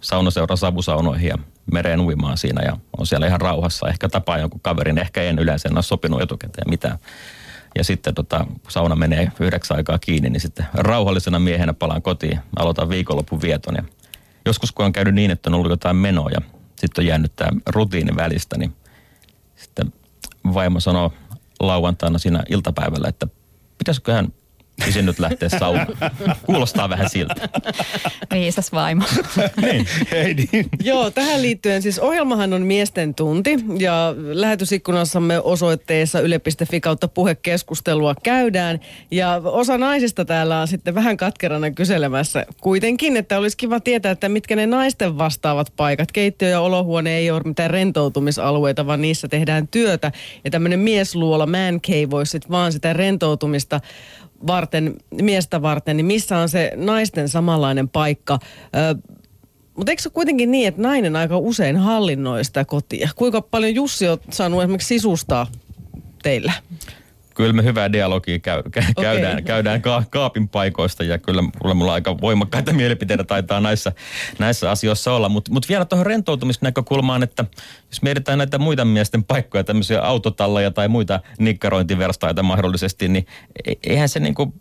[0.00, 1.38] saunaseura savusaunoihin ja
[1.72, 3.88] mereen uimaan siinä ja on siellä ihan rauhassa.
[3.88, 6.98] Ehkä tapaa jonkun kaverin, ehkä en yleensä en ole sopinut etukäteen mitään.
[7.78, 12.40] Ja sitten tota, sauna menee yhdeksän aikaa kiinni, niin sitten rauhallisena miehenä palaan kotiin.
[12.56, 13.74] Aloitan viikonlopun vieton.
[13.76, 13.82] Ja
[14.46, 15.96] joskus kun on käynyt niin, että on ollut jotain
[16.34, 16.40] ja
[16.76, 18.74] sitten on jäänyt tämä rutiini välistä, niin
[19.56, 19.92] sitten
[20.54, 21.12] vaimo sanoo
[21.60, 23.26] lauantaina siinä iltapäivällä, että
[23.78, 24.32] pitäisiköhän
[24.88, 25.86] Isin nyt lähtee saunaan.
[26.46, 27.48] Kuulostaa vähän siltä.
[28.32, 29.04] Viisas vaimo.
[29.62, 30.66] niin, hei niin.
[30.84, 38.80] Joo, tähän liittyen siis ohjelmahan on miesten tunti ja lähetysikkunassamme osoitteessa yle.fi kautta puhekeskustelua käydään.
[39.10, 44.28] Ja osa naisista täällä on sitten vähän katkerana kyselemässä kuitenkin, että olisi kiva tietää, että
[44.28, 46.12] mitkä ne naisten vastaavat paikat.
[46.12, 50.12] Keittiö ja olohuone ei ole mitään rentoutumisalueita, vaan niissä tehdään työtä.
[50.44, 53.80] Ja tämmöinen miesluola, man cave, voisi sitten vaan sitä rentoutumista
[54.46, 58.38] varten, miestä varten, niin missä on se naisten samanlainen paikka?
[59.76, 63.08] mutta eikö se kuitenkin niin, että nainen aika usein hallinnoi sitä kotia?
[63.16, 65.46] Kuinka paljon Jussi on saanut esimerkiksi sisustaa
[66.22, 66.52] teillä?
[67.34, 69.04] Kyllä me hyvää dialogia käy, kä, okay.
[69.04, 71.42] käydään, käydään ka, kaapin paikoista ja kyllä,
[71.74, 73.92] mulla aika voimakkaita mielipiteitä taitaa näissä,
[74.38, 75.28] näissä asioissa olla.
[75.28, 77.44] Mutta mut vielä tuohon rentoutumisnäkökulmaan, että
[77.90, 83.26] jos mietitään näitä muita miesten paikkoja, tämmöisiä autotalleja tai muita nikkarointiverstaita mahdollisesti, niin
[83.66, 84.54] e, eihän se niinku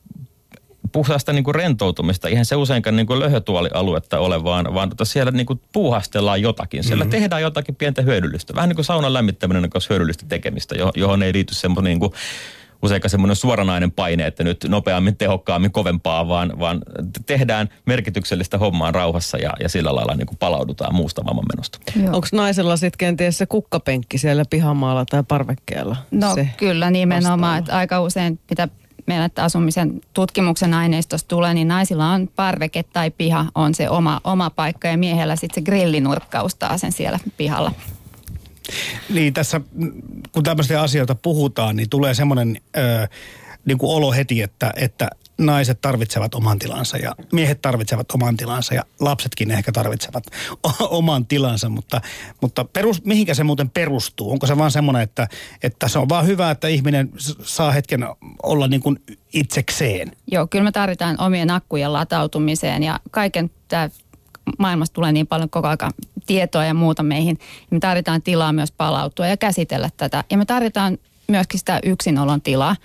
[0.91, 2.27] puhtaasta niin kuin rentoutumista.
[2.27, 6.83] Ihan se useinkaan niin kuin löhötuolialuetta ole, vaan, vaan tota siellä niin kuin puuhastellaan jotakin.
[6.83, 7.11] Siellä mm-hmm.
[7.11, 8.55] tehdään jotakin pientä hyödyllistä.
[8.55, 12.13] Vähän niin kuin saunan lämmittäminen on hyödyllistä tekemistä, johon ei liity semmoinen niin kuin
[12.81, 16.81] useinkaan semmoinen suoranainen paine, että nyt nopeammin, tehokkaammin, kovempaa, vaan, vaan
[17.25, 21.79] tehdään merkityksellistä hommaa rauhassa ja, ja sillä lailla niin kuin palaudutaan muusta maailmanmenosta.
[22.11, 25.95] Onko naisella sitten kenties se kukkapenkki siellä pihamaalla tai parvekkeella?
[26.11, 28.67] No kyllä nimenomaan, että aika usein mitä
[29.09, 34.21] meillä että asumisen tutkimuksen aineistosta tulee, niin naisilla on parveke tai piha on se oma,
[34.23, 37.71] oma paikka ja miehellä sitten se grillinurkkaus taas sen siellä pihalla.
[39.09, 39.61] Niin tässä,
[40.31, 43.07] kun tämmöistä asioita puhutaan, niin tulee semmoinen ö,
[43.65, 48.73] niin kuin olo heti, että, että naiset tarvitsevat oman tilansa ja miehet tarvitsevat oman tilansa
[48.73, 50.23] ja lapsetkin ehkä tarvitsevat
[50.89, 52.01] oman tilansa, mutta,
[52.41, 54.31] mutta perus, mihinkä se muuten perustuu?
[54.31, 55.27] Onko se vaan semmoinen, että,
[55.63, 57.09] että se on vaan hyvä, että ihminen
[57.43, 58.05] saa hetken
[58.43, 58.99] olla niin kuin
[59.33, 60.11] itsekseen?
[60.31, 63.89] Joo, kyllä me tarvitaan omien akkujen latautumiseen ja kaiken tämä
[64.57, 65.93] maailmasta tulee niin paljon koko ajan
[66.29, 67.39] tietoa ja muuta meihin.
[67.69, 70.23] Me tarvitaan tilaa myös palautua ja käsitellä tätä.
[70.31, 72.75] Ja me tarvitaan myöskin sitä yksinolon tilaa,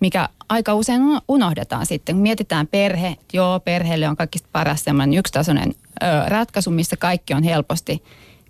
[0.00, 2.14] mikä aika usein unohdetaan sitten.
[2.14, 7.42] Kun mietitään perhe, joo, perheelle on kaikista paras semmoinen yksitasoinen ö, ratkaisu, missä kaikki on
[7.42, 8.02] helposti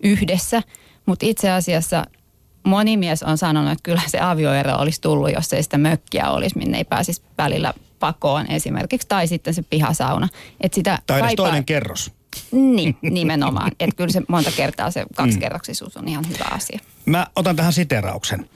[0.03, 0.61] yhdessä.
[1.05, 2.05] Mutta itse asiassa
[2.63, 6.57] moni mies on sanonut, että kyllä se avioero olisi tullut, jos ei sitä mökkiä olisi,
[6.57, 10.29] minne ei pääsisi välillä pakoon esimerkiksi, tai sitten se pihasauna.
[10.61, 11.45] Et sitä tai kaipaa...
[11.45, 12.11] toinen kerros.
[12.51, 13.71] Niin, nimenomaan.
[13.79, 16.79] Että kyllä se monta kertaa se kaksikerroksisuus on ihan hyvä asia.
[17.05, 18.49] Mä otan tähän siterauksen.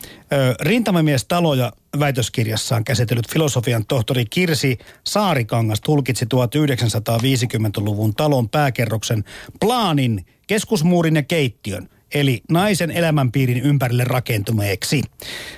[0.62, 9.24] Rintamamies taloja väitöskirjassaan käsitellyt filosofian tohtori Kirsi Saarikangas tulkitsi 1950-luvun talon pääkerroksen
[9.60, 15.02] plaanin, keskusmuurin ja keittiön– eli naisen elämänpiirin ympärille rakentumeeksi.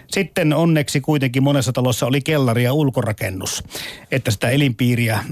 [0.08, 3.64] Sitten onneksi kuitenkin monessa talossa oli kellari ja ulkorakennus,
[4.12, 5.24] että sitä elinpiiriä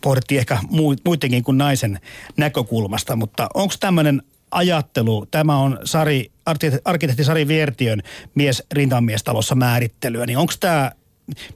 [0.00, 0.58] pohdittiin ehkä
[1.04, 2.00] muidenkin kuin naisen
[2.36, 6.30] näkökulmasta, mutta onko tämmöinen ajattelu, tämä on Sari,
[6.84, 8.02] arkkitehti Sari Viertiön
[8.34, 10.92] mies rintamamiestalossa määrittelyä, niin onko tämä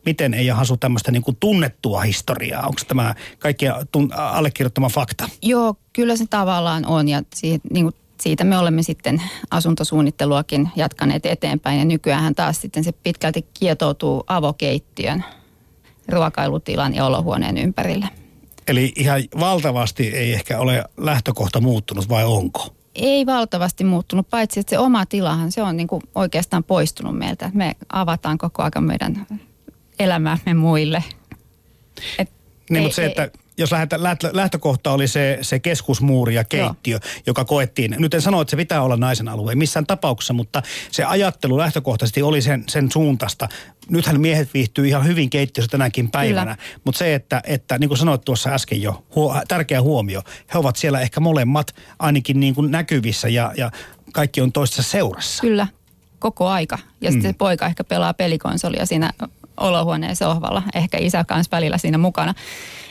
[0.05, 2.67] miten ei hasu tämmöistä niin kuin tunnettua historiaa?
[2.67, 5.29] Onko tämä kaikkia tun- allekirjoittama fakta?
[5.43, 11.27] Joo, kyllä se tavallaan on ja siihen, niin kuin siitä me olemme sitten asuntosuunnitteluakin jatkaneet
[11.27, 15.25] eteenpäin ja nykyään taas sitten se pitkälti kietoutuu avokeittiön,
[16.09, 18.09] ruokailutilan ja olohuoneen ympärille.
[18.69, 22.75] Eli ihan valtavasti ei ehkä ole lähtökohta muuttunut vai onko?
[22.95, 27.51] Ei valtavasti muuttunut, paitsi että se oma tilahan se on niin kuin oikeastaan poistunut meiltä.
[27.55, 29.27] Me avataan koko ajan meidän
[29.99, 31.05] elämäämme muille.
[32.19, 32.31] Et
[32.71, 33.71] niin, ei, mutta se, että jos
[34.33, 37.23] lähtökohta oli se, se keskusmuuri ja keittiö, Joo.
[37.27, 41.05] joka koettiin, nyt en sano, että se pitää olla naisen alue, missään tapauksessa, mutta se
[41.05, 43.49] ajattelu lähtökohtaisesti oli sen, sen suuntaista.
[43.91, 46.81] Nythän miehet viihtyy ihan hyvin keittiössä tänäkin päivänä, Kyllä.
[46.85, 50.23] mutta se, että, että niin kuin sanoit tuossa äsken jo, huo, tärkeä huomio,
[50.55, 53.71] he ovat siellä ehkä molemmat ainakin niin kuin näkyvissä ja, ja
[54.13, 55.41] kaikki on toisessa seurassa.
[55.41, 55.67] Kyllä,
[56.19, 56.79] koko aika.
[57.01, 57.35] Ja sitten mm.
[57.35, 59.13] se poika ehkä pelaa pelikonsolia siinä
[59.61, 62.35] olohuoneen sohvalla, ehkä isä kanssa välillä siinä mukana.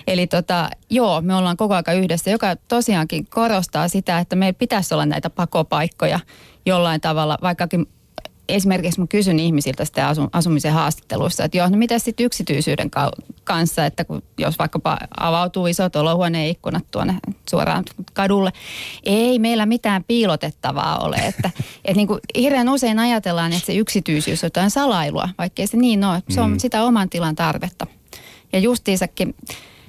[0.08, 4.94] Eli tota, joo, me ollaan koko aika yhdessä, joka tosiaankin korostaa sitä, että meillä pitäisi
[4.94, 6.20] olla näitä pakopaikkoja
[6.66, 7.88] jollain tavalla, vaikkakin
[8.50, 12.92] esimerkiksi mä kysyn ihmisiltä sitä asumisen haastatteluissa, että joo, no miten sitten yksityisyyden
[13.44, 17.16] kanssa, että kun, jos vaikkapa avautuu isot olohuoneen ikkunat tuonne
[17.50, 18.52] suoraan kadulle,
[19.04, 21.16] ei meillä mitään piilotettavaa ole.
[21.16, 21.50] Että,
[21.86, 26.04] että niin kuin hirveän usein ajatellaan, että se yksityisyys on jotain salailua, vaikkei se niin
[26.04, 26.24] ole.
[26.30, 26.58] Se on mm.
[26.58, 27.88] sitä oman tilan tarvetta.
[28.54, 29.36] Ja justiinsakin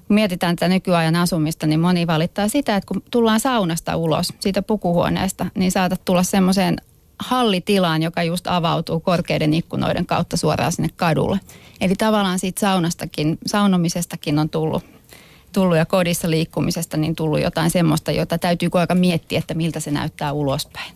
[0.07, 4.63] kun mietitään tätä nykyajan asumista, niin moni valittaa sitä, että kun tullaan saunasta ulos, siitä
[4.63, 6.77] pukuhuoneesta, niin saatat tulla semmoiseen
[7.19, 11.41] hallitilaan, joka just avautuu korkeiden ikkunoiden kautta suoraan sinne kadulle.
[11.81, 14.85] Eli tavallaan siitä saunastakin, saunomisestakin on tullut,
[15.53, 19.91] tullut ja kodissa liikkumisesta niin tullut jotain semmoista, jota täytyy aika miettiä, että miltä se
[19.91, 20.93] näyttää ulospäin.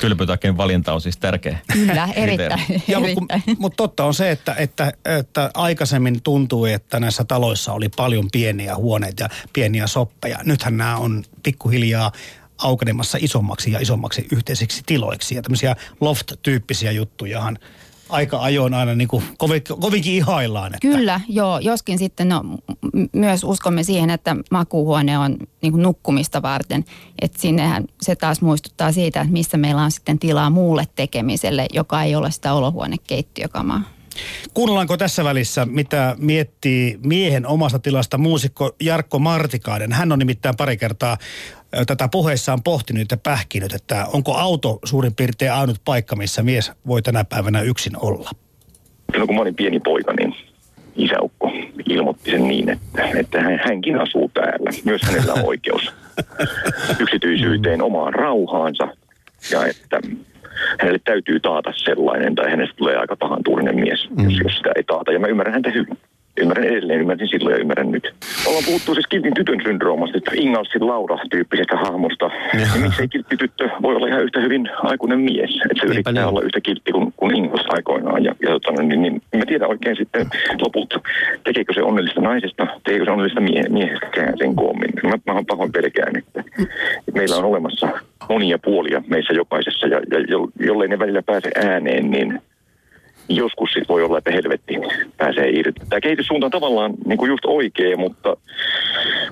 [0.00, 1.58] Kylpytakin valinta on siis tärkeä.
[1.72, 2.82] Kyllä, erittäin.
[2.88, 7.88] ja, mutta, mutta totta on se, että, että, että aikaisemmin tuntui, että näissä taloissa oli
[7.88, 10.38] paljon pieniä huoneita ja pieniä soppeja.
[10.44, 12.12] Nythän nämä on pikkuhiljaa
[12.62, 15.34] aukenemassa isommaksi ja isommaksi yhteisiksi tiloiksi.
[15.34, 17.58] Ja tämmöisiä loft-tyyppisiä juttujahan
[18.10, 20.74] aika ajoin aina niin kuin kovin, kovinkin ihaillaan.
[20.74, 20.88] Että.
[20.88, 21.58] Kyllä, joo.
[21.58, 22.42] Joskin sitten no,
[23.12, 26.84] myös uskomme siihen, että makuuhuone on niin kuin nukkumista varten.
[27.22, 32.02] Että sinnehän se taas muistuttaa siitä, että missä meillä on sitten tilaa muulle tekemiselle, joka
[32.02, 33.82] ei ole sitä olohuonekeittiökamaa.
[34.54, 39.92] Kuunnellaanko tässä välissä, mitä miettii miehen omasta tilasta muusikko Jarkko Martikainen?
[39.92, 41.18] Hän on nimittäin pari kertaa
[41.86, 47.02] tätä puheessaan pohtinut ja pähkinyt, että onko auto suurin piirtein ainut paikka, missä mies voi
[47.02, 48.30] tänä päivänä yksin olla?
[49.10, 50.34] Silloin kun mä olin pieni poika, niin
[50.96, 51.52] isäukko
[51.88, 54.70] ilmoitti sen niin, että, että hänkin asuu täällä.
[54.84, 55.92] Myös hänellä on oikeus
[57.00, 58.88] yksityisyyteen, omaan rauhaansa
[59.52, 60.00] ja että
[60.80, 64.24] hänelle täytyy taata sellainen tai hänestä tulee aika pahan tuurinen mies, mm.
[64.24, 65.12] jos, jos sitä ei taata.
[65.12, 65.98] Ja mä ymmärrän häntä hyvin.
[66.36, 68.14] Ymmärrän edelleen, ymmärsin silloin ja ymmärrän nyt.
[68.46, 72.30] Ollaan puhuttu siis kiltin tytön syndroomasta, että Ingalsin Laura-tyyppisestä hahmosta.
[72.52, 75.50] niin miksei kiltti tyttö voi olla ihan yhtä hyvin aikuinen mies.
[75.70, 76.24] Että se yrittää niin.
[76.24, 78.24] olla yhtä kiltti kuin, kuin Ingals aikoinaan.
[78.24, 80.26] Ja, ja tota, niin, niin, mä tiedän oikein sitten
[80.60, 81.00] lopulta,
[81.44, 84.90] tekeekö se onnellista naisesta, tekeekö se onnellista mie- miehestäkään sen koommin.
[85.02, 86.44] Mä, mä oon pahoin pelkään, että,
[86.98, 87.88] että meillä on olemassa
[88.28, 89.86] monia puolia meissä jokaisessa.
[89.86, 92.42] Ja, ja jo- jollei ne välillä pääse ääneen, niin
[93.36, 94.74] joskus sit voi olla, että helvetti
[95.16, 95.80] pääsee irti.
[95.88, 98.36] Tämä kehityssuunta on tavallaan niin kuin just oikea, mutta,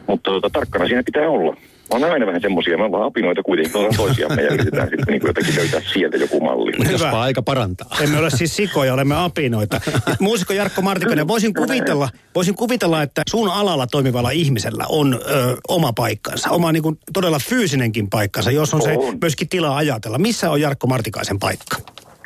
[0.06, 1.52] mutta tota, tarkkana siinä pitää olla.
[1.52, 5.06] Mä oon aina vähän semmosia, me ollaan apinoita kuitenkin, me ollaan toisiamme ja yritetään sitten
[5.08, 6.72] niin kuin jotenkin löytää sieltä joku malli.
[6.92, 7.96] Jospa aika parantaa.
[8.00, 9.80] Emme ole siis sikoja, olemme apinoita.
[10.20, 15.92] Muusikko Jarkko Martikainen, voisin kuvitella, voisin kuvitella, että sun alalla toimivalla ihmisellä on ö, oma
[15.92, 19.18] paikkansa, oma niin kuin, todella fyysinenkin paikkansa, jos on se On.
[19.20, 20.18] myöskin tilaa ajatella.
[20.18, 21.76] Missä on Jarkko Martikaisen paikka?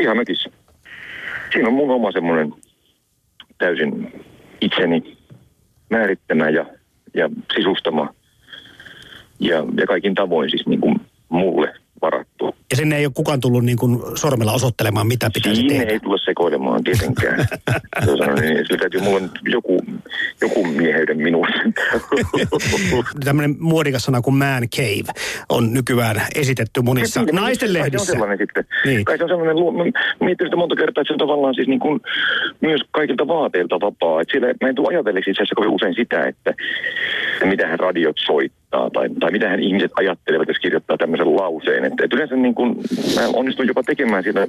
[0.01, 0.51] Ihan mökissä.
[1.53, 2.55] Siinä on mun oma semmoinen
[3.59, 4.13] täysin
[4.61, 5.19] itseni
[5.91, 6.67] määrittämä ja,
[7.15, 8.15] ja sisustama.
[9.41, 12.55] Ja, ja kaikin tavoin siis niin kuin mulle varattu.
[12.71, 15.93] Ja sinne ei ole kukaan tullut niin kuin sormella osoittelemaan, mitä pitäisi Siinä tehdä.
[15.93, 17.47] ei tule sekoilemaan tietenkään.
[18.05, 19.81] Se sanon, niin sillä täytyy mulla on joku,
[20.41, 21.63] joku mieheyden minussa.
[23.25, 25.13] Tämmöinen muodikas sana kuin man cave
[25.49, 28.13] on nykyään esitetty monissa Siinä- naisten Kai se on lehdissä.
[28.13, 28.65] sellainen sitten.
[28.85, 28.95] Niin.
[28.97, 29.05] Niin.
[29.05, 29.57] Kai se on sellainen,
[30.19, 32.01] mä mietin sitä monta kertaa, että se on tavallaan siis niin kuin
[32.61, 34.21] myös kaikilta vaateilta vapaa.
[34.21, 36.51] Että siellä, mä en tule ajatelleeksi itse asiassa kovin usein sitä, että,
[37.33, 38.62] että mitä hän radiot soittaa
[38.93, 41.85] tai, tai mitä hän ihmiset ajattelevat, jos kirjoittaa tämmöisen lauseen.
[41.85, 42.77] Että, että yleensä niin kuin,
[43.15, 44.49] mä onnistun jopa tekemään sitä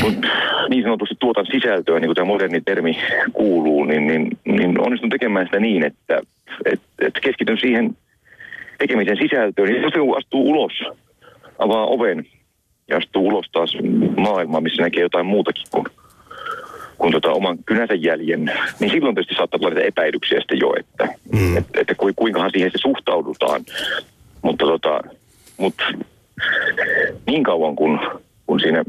[0.00, 0.16] kun
[0.68, 2.98] niin sanotusti tuotan sisältöä, niin kuin tämä moderni termi
[3.32, 6.20] kuuluu, niin, niin, niin onnistun tekemään sitä niin, että
[6.64, 7.96] et, et keskityn siihen
[8.78, 9.82] tekemisen sisältöön.
[9.82, 10.72] Jos joku astuu ulos,
[11.58, 12.26] avaa oven
[12.88, 13.76] ja astuu ulos taas
[14.16, 15.86] maailmaan, missä näkee jotain muutakin kuin,
[16.98, 21.56] kuin tota oman kynänsä jäljen, niin silloin tietysti saattaa tulla epäilyksiä sitten jo, että, mm.
[21.56, 23.64] että, että ku- kuinkahan siihen se suhtaudutaan.
[24.42, 25.00] Mutta tota,
[25.56, 25.74] mut
[27.26, 28.00] niin kauan kun,
[28.46, 28.84] kun siinä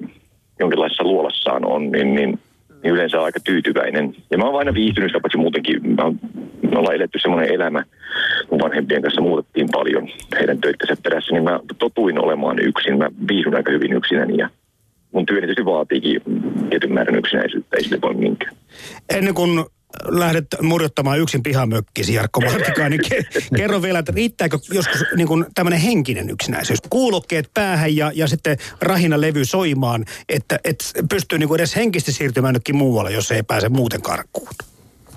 [0.59, 2.39] jonkinlaisessa luolassaan on, niin, niin,
[2.83, 4.15] niin yleensä on aika tyytyväinen.
[4.31, 6.19] Ja mä oon aina viihtynyt sitä, paitsi muutenkin mä oon,
[6.71, 7.83] me ollaan eletty semmoinen elämä,
[8.51, 12.97] mun vanhempien kanssa muutettiin paljon heidän töittensä perässä, niin mä totuin olemaan yksin.
[12.97, 14.49] Mä viihdyn aika hyvin yksinäni ja
[15.17, 16.21] mun työni tietysti vaatiikin
[16.69, 18.55] tietyn määrän yksinäisyyttä, ei sille voi minkään.
[19.09, 19.65] Ennen kuin
[20.07, 25.79] lähdet murjottamaan yksin pihamökkisi, Jarkko Martikainen, ke- kerro vielä, että riittääkö joskus niin kuin tämmöinen
[25.79, 26.79] henkinen yksinäisyys?
[26.89, 32.11] Kuulokkeet päähän ja, ja sitten rahina levy soimaan, että, että pystyy niin kuin edes henkisesti
[32.11, 34.47] siirtymään jonnekin muualle, jos ei pääse muuten karkuun.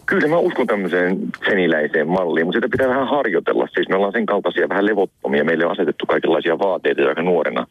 [0.06, 3.68] Kyllä mä uskon tämmöiseen seniläiseen malliin, mutta sitä pitää vähän harjoitella.
[3.74, 5.44] Siis me ollaan sen kaltaisia vähän levottomia.
[5.44, 7.66] Meille on asetettu kaikenlaisia vaateita aika nuorena.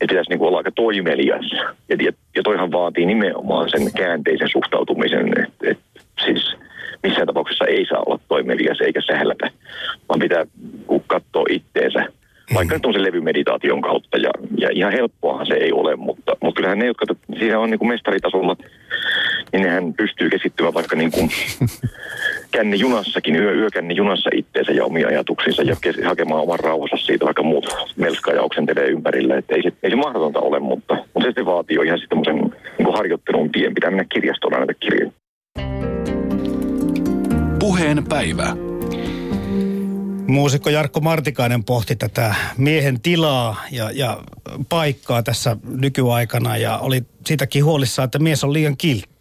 [0.00, 1.52] Että pitäisi niin kuin olla aika toimelias.
[1.88, 5.28] Ja, ja, ja toihan vaatii nimenomaan sen käänteisen suhtautumisen.
[5.28, 5.78] Että et,
[6.24, 6.56] siis
[7.02, 9.50] missään tapauksessa ei saa olla toimelias eikä sählätä,
[10.08, 10.46] vaan pitää
[11.06, 12.06] katsoa itteensä.
[12.54, 16.56] Vaikka nyt on se levymeditaation kautta ja, ja ihan helppoahan se ei ole, mutta, mutta
[16.56, 17.06] kyllähän ne, jotka
[17.38, 18.56] siinä on niin kuin mestaritasolla,
[19.52, 21.30] niin nehän pystyy keskittymään vaikka niin kuin
[22.54, 27.24] känni junassakin, yö, yökänni junassa itteensä ja omia ajatuksinsa ja kes- hakemaan oman rauhansa siitä,
[27.24, 29.36] vaikka muut melskaa ja oksentelee ympärillä.
[29.36, 32.24] Että ei, se, ei se mahdotonta ole, mutta, mutta se sitten vaatii jo ihan sitten
[32.24, 33.74] semmoisen niin harjoittelun tien.
[33.74, 35.12] Pitää mennä kirjastoon näitä kirjoja.
[37.58, 38.56] Puheen päivä.
[40.28, 44.18] Muusikko Jarkko Martikainen pohti tätä miehen tilaa ja, ja
[44.68, 49.17] paikkaa tässä nykyaikana ja oli siitäkin huolissaan, että mies on liian kiltti.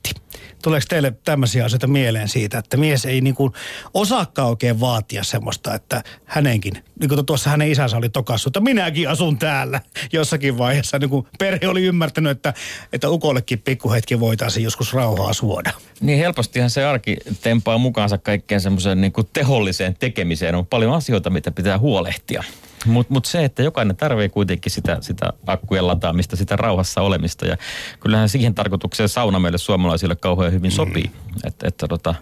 [0.64, 3.54] Tuleeko teille tämmöisiä asioita mieleen siitä, että mies ei niin kuin
[3.94, 9.10] osaakaan oikein vaatia semmoista, että hänenkin, niin kuin tuossa hänen isänsä oli tokassut, että minäkin
[9.10, 9.82] asun täällä
[10.14, 12.54] jossakin vaiheessa, niin kuin perhe oli ymmärtänyt, että,
[12.94, 15.72] että ukollekin pikkuhetki voitaisiin joskus rauhaa suoda.
[16.02, 20.56] Niin helpostihan se arki tempaa mukaansa kaikkeen semmoiseen niin teholliseen tekemiseen.
[20.56, 22.44] On paljon asioita, mitä pitää huolehtia.
[22.86, 27.46] Mutta mut se, että jokainen tarvii kuitenkin sitä, sitä akkujen lataamista, sitä rauhassa olemista.
[27.46, 27.58] Ja
[28.00, 31.04] kyllähän siihen tarkoitukseen sauna meille suomalaisille kauhean hyvin sopii.
[31.04, 31.32] Mm.
[31.44, 32.16] Että, että tota,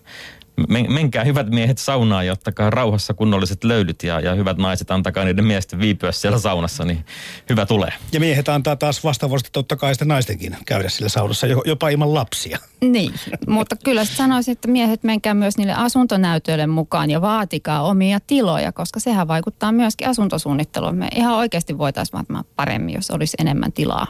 [0.70, 5.26] men, menkää hyvät miehet saunaan ja ottakaa rauhassa kunnolliset löydyt ja, ja hyvät naiset, antakaa
[5.26, 7.06] niiden miesten viipyä siellä saunassa, niin
[7.50, 7.94] hyvä tulee.
[8.12, 12.13] Ja miehet antaa taas vastaavasti totta kai sitten naistenkin käydä sillä saunassa, jo- jopa ilman
[12.13, 12.60] lapsia.
[12.82, 13.13] Niin,
[13.48, 19.00] mutta kyllä sanoisin, että miehet menkää myös niille asuntonäytöille mukaan ja vaatikaa omia tiloja, koska
[19.00, 20.96] sehän vaikuttaa myöskin asuntosuunnitteluun.
[20.96, 24.08] Me ihan oikeasti voitaisiin varmaan paremmin, jos olisi enemmän tilaa,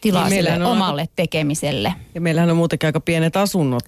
[0.00, 1.94] tilaa Niin, sille on omalle tekemiselle.
[2.14, 3.84] Ja meillähän on muutenkin aika pienet asunnot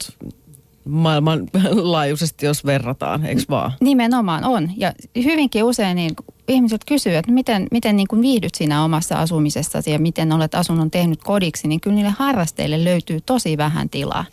[0.85, 3.73] maailmanlaajuisesti, jos verrataan, eikö vaan?
[3.81, 4.71] Nimenomaan on.
[4.77, 4.93] Ja
[5.25, 6.15] hyvinkin usein niin
[6.49, 10.91] ihmiset kysyy, että miten, miten niin kuin viihdyt siinä omassa asumisessasi ja miten olet asunnon
[10.91, 14.25] tehnyt kodiksi, niin kyllä niille harrasteille löytyy tosi vähän tilaa.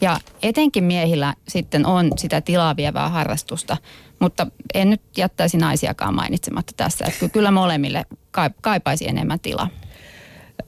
[0.00, 3.76] Ja etenkin miehillä sitten on sitä tilaa vievää harrastusta,
[4.18, 8.04] mutta en nyt jättäisi naisiakaan mainitsematta tässä, että kyllä molemmille
[8.60, 9.68] kaipaisi enemmän tilaa.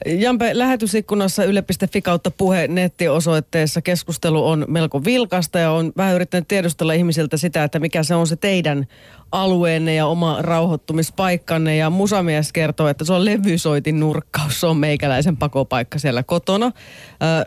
[0.07, 6.92] Jampe, lähetysikkunassa yle.fi kautta puhe nettiosoitteessa keskustelu on melko vilkasta ja on vähän yrittänyt tiedustella
[6.92, 8.87] ihmisiltä sitä, että mikä se on se teidän
[9.33, 11.76] alueenne ja oma rauhoittumispaikkanne.
[11.76, 16.72] Ja musamies kertoo, että se on levysoitin nurkkaus, se on meikäläisen pakopaikka siellä kotona.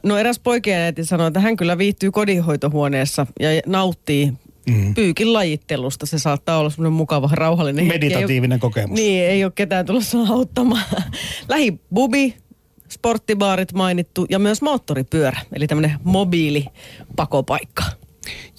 [0.04, 4.34] No eräs poikien äiti sanoi, että hän kyllä viihtyy kodinhoitohuoneessa ja nauttii
[4.70, 4.94] mm.
[4.94, 6.06] pyykin lajittelusta.
[6.06, 8.62] Se saattaa olla semmoinen mukava, rauhallinen Meditatiivinen hetki.
[8.62, 9.00] kokemus.
[9.00, 10.84] Niin, ei ole ketään tulossa auttamaan.
[11.50, 12.36] Lähibubi,
[12.90, 16.66] sporttibaarit mainittu ja myös moottoripyörä, eli tämmöinen mobiili
[17.16, 17.84] pakopaikka.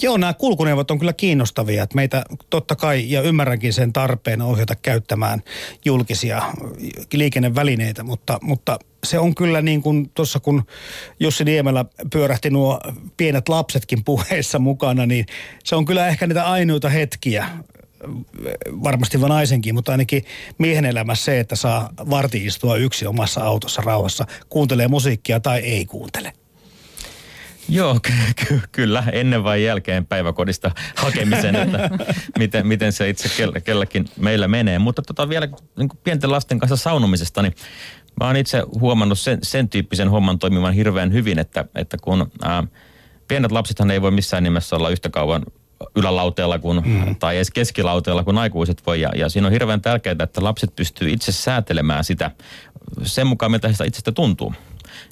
[0.03, 1.83] Joo, nämä kulkuneuvot on kyllä kiinnostavia.
[1.83, 5.43] Että meitä totta kai, ja ymmärränkin sen tarpeen ohjata käyttämään
[5.85, 6.43] julkisia
[7.13, 10.63] liikennevälineitä, mutta, mutta se on kyllä niin kuin tuossa kun
[11.21, 12.81] Jussi Niemelä pyörähti nuo
[13.17, 15.27] pienet lapsetkin puheissa mukana, niin
[15.65, 17.49] se on kyllä ehkä niitä ainoita hetkiä,
[18.85, 20.25] varmasti vain naisenkin, mutta ainakin
[20.59, 25.85] miehen elämässä se, että saa varti istua yksi omassa autossa rauhassa, kuuntelee musiikkia tai ei
[25.87, 26.33] kuuntele.
[27.69, 31.91] Joo, ky- ky- kyllä, ennen vai jälkeen päiväkodista hakemisen, että
[32.39, 33.29] miten, miten se itse
[33.65, 34.79] kellekin meillä menee.
[34.79, 37.55] Mutta tota vielä niin pienten lasten kanssa saunomisesta, niin
[38.21, 42.65] mä oon itse huomannut sen, sen tyyppisen homman toimivan hirveän hyvin, että, että kun ää,
[43.29, 45.43] pienet lapsethan ei voi missään nimessä olla yhtä kauan
[45.97, 47.17] ylälauteella kuin, mm.
[47.17, 49.01] tai edes keskilauteella kuin aikuiset voi.
[49.01, 52.31] Ja, ja siinä on hirveän tärkeää, että lapset pystyy itse säätelemään sitä
[53.03, 54.55] sen mukaan, mitä heistä itsestä tuntuu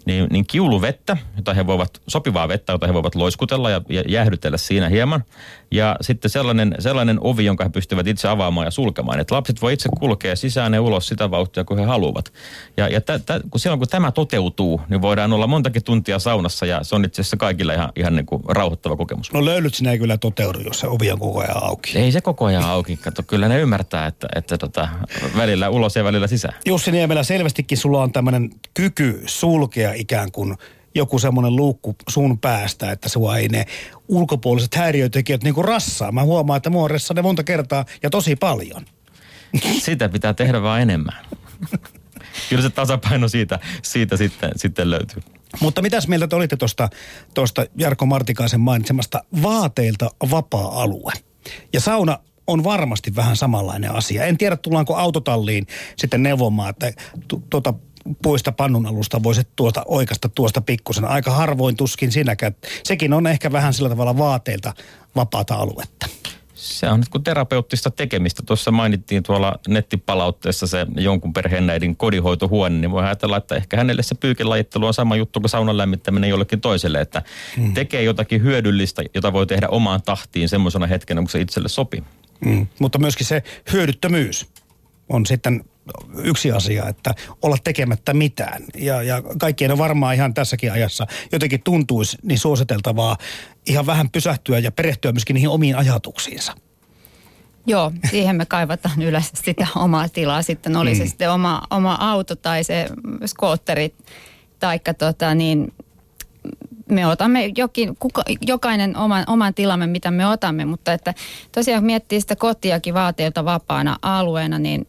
[0.05, 4.59] niin, niin kiuluvettä, jota he voivat, sopivaa vettä, jota he voivat loiskutella ja, ja jäähdytellä
[4.59, 5.25] siinä hieman.
[5.71, 9.21] Ja sitten sellainen, sellainen ovi, jonka he pystyvät itse avaamaan ja sulkemaan.
[9.21, 12.33] Että lapset voi itse kulkea sisään ja ulos sitä vauhtia, kun he haluavat.
[12.77, 16.67] Ja, ja tä, tä, kun silloin kun tämä toteutuu, niin voidaan olla montakin tuntia saunassa
[16.67, 19.33] ja se on itse asiassa kaikille ihan, ihan niin kuin rauhoittava kokemus.
[19.33, 21.99] No löylyt sinä ei kyllä toteudu, jos se ovi on koko ajan auki.
[21.99, 22.97] Ei se koko ajan auki.
[22.97, 24.89] Kato, kyllä ne ymmärtää, että, että tota,
[25.37, 26.55] välillä ulos ja välillä sisään.
[26.67, 30.57] Jussi Niemelä, selvästikin sulla on tämmöinen kyky sulkea ikään kuin
[30.95, 33.67] joku semmoinen luukku sun päästä, että sua ei ne
[34.09, 36.13] ulkopuoliset häiriötekijät niinku rassaa.
[36.13, 38.85] Mä huomaan, että mua ne monta kertaa ja tosi paljon.
[39.85, 41.25] Sitä pitää tehdä vaan enemmän.
[42.49, 45.23] Kyllä se tasapaino siitä, siitä sitten, sitten löytyy.
[45.61, 46.89] Mutta mitäs mieltä te olitte tuosta
[47.35, 51.13] tosta Jarkko Martikaisen mainitsemasta vaateilta vapaa-alue?
[51.73, 54.25] Ja sauna on varmasti vähän samanlainen asia.
[54.25, 56.93] En tiedä, tullaanko autotalliin sitten neuvomaan, että
[57.51, 57.75] tuota
[58.23, 61.05] puista pannun alusta voisit tuota oikasta tuosta pikkusen.
[61.05, 62.57] Aika harvoin tuskin sinäkään.
[62.85, 64.75] Sekin on ehkä vähän sillä tavalla vaateilta
[65.17, 66.07] vapaata aluetta.
[66.55, 68.43] Se on nyt kuin terapeuttista tekemistä.
[68.47, 74.15] Tuossa mainittiin tuolla nettipalautteessa se jonkun perheenäidin kodinhoitohuone, niin voi ajatella, että ehkä hänelle se
[74.15, 77.23] pyykinlajittelu on sama juttu kuin saunan lämmittäminen jollekin toiselle, että
[77.57, 77.75] mm.
[77.75, 82.03] tekee jotakin hyödyllistä, jota voi tehdä omaan tahtiin semmoisena hetkenä, kun se itselle sopii.
[82.45, 82.67] Mm.
[82.79, 83.43] Mutta myöskin se
[83.73, 84.47] hyödyttömyys
[85.09, 85.65] on sitten
[86.23, 88.65] yksi asia, että olla tekemättä mitään.
[88.75, 93.17] Ja, ja kaikkien on varmaan ihan tässäkin ajassa jotenkin tuntuisi niin suositeltavaa
[93.67, 96.53] ihan vähän pysähtyä ja perehtyä myöskin niihin omiin ajatuksiinsa.
[97.67, 100.43] Joo, siihen me kaivataan yleensä sitä omaa tilaa.
[100.43, 100.97] Sitten oli mm.
[100.97, 102.87] se sitten oma, oma auto tai se
[103.27, 103.95] skootteri,
[104.59, 105.73] taikka tota niin,
[106.91, 111.15] me otamme jokin, kuka, jokainen oman, oman tilamme, mitä me otamme, mutta että
[111.53, 114.87] tosiaan kun miettii sitä kotiakin vaateilta vapaana alueena, niin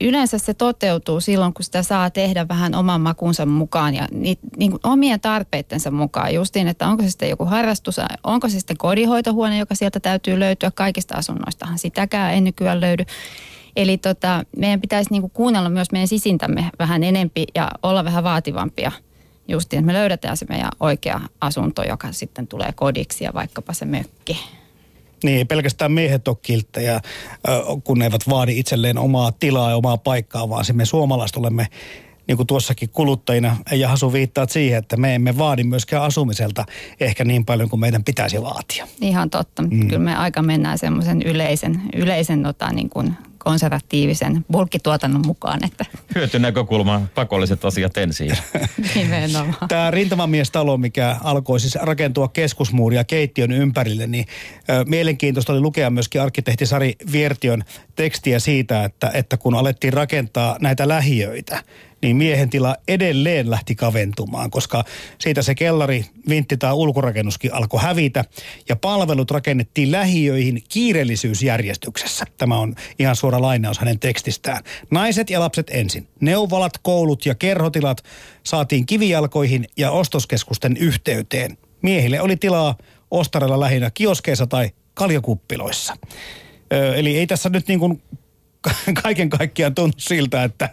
[0.00, 4.70] yleensä se toteutuu silloin, kun sitä saa tehdä vähän oman makunsa mukaan ja niitä, niin
[4.70, 6.34] kuin omien tarpeittensa mukaan.
[6.34, 10.70] Justiin, että onko se sitten joku harrastus, onko se sitten kodinhoitohuone, joka sieltä täytyy löytyä
[10.70, 11.78] kaikista asunnoistahan.
[11.78, 13.04] Sitäkään ei nykyään löydy.
[13.76, 18.24] Eli tota, meidän pitäisi niin kuin kuunnella myös meidän sisintämme vähän enempi ja olla vähän
[18.24, 18.92] vaativampia.
[19.48, 23.84] Justiin, että me löydetään se meidän oikea asunto, joka sitten tulee kodiksi ja vaikkapa se
[23.84, 24.38] mökki.
[25.24, 27.00] Niin, pelkästään miehet on kilttejä,
[27.84, 31.66] kun ne eivät vaadi itselleen omaa tilaa ja omaa paikkaa, vaan se me suomalaiset olemme
[32.26, 36.64] niin kuin tuossakin kuluttajina, ja Hasu viittaa siihen, että me emme vaadi myöskään asumiselta
[37.00, 38.88] ehkä niin paljon kuin meidän pitäisi vaatia.
[39.00, 39.62] Ihan totta.
[39.62, 39.88] Mm.
[39.88, 43.14] Kyllä me aika mennään semmoisen yleisen, yleisen tota, niin kuin
[43.48, 45.64] konservatiivisen bulkkituotannon mukaan.
[45.64, 45.84] Että.
[46.14, 48.32] Hyötynäkökulma, pakolliset asiat ensin.
[48.94, 49.68] Nimenomaan.
[49.68, 54.26] Tämä rintamamiestalo, mikä alkoi siis rakentua keskusmuuria keittiön ympärille, niin
[54.70, 57.64] ö, mielenkiintoista oli lukea myöskin arkkitehti Sari Viertion
[57.96, 61.62] tekstiä siitä, että, että kun alettiin rakentaa näitä lähiöitä,
[62.02, 64.84] niin miehen tila edelleen lähti kaventumaan, koska
[65.18, 68.24] siitä se kellari, vintti tai ulkorakennuskin alkoi hävitä
[68.68, 72.24] ja palvelut rakennettiin lähiöihin kiireellisyysjärjestyksessä.
[72.36, 74.64] Tämä on ihan suora lainaus hänen tekstistään.
[74.90, 76.08] Naiset ja lapset ensin.
[76.20, 78.02] Neuvolat, koulut ja kerhotilat
[78.44, 82.76] saatiin kivijalkoihin ja ostoskeskusten yhteyteen Miehille oli tilaa
[83.10, 85.96] ostarella lähinnä kioskeissa tai kaljakuppiloissa.
[86.96, 88.02] Eli ei tässä nyt niin kuin
[89.02, 90.70] kaiken kaikkiaan tunnu siltä, että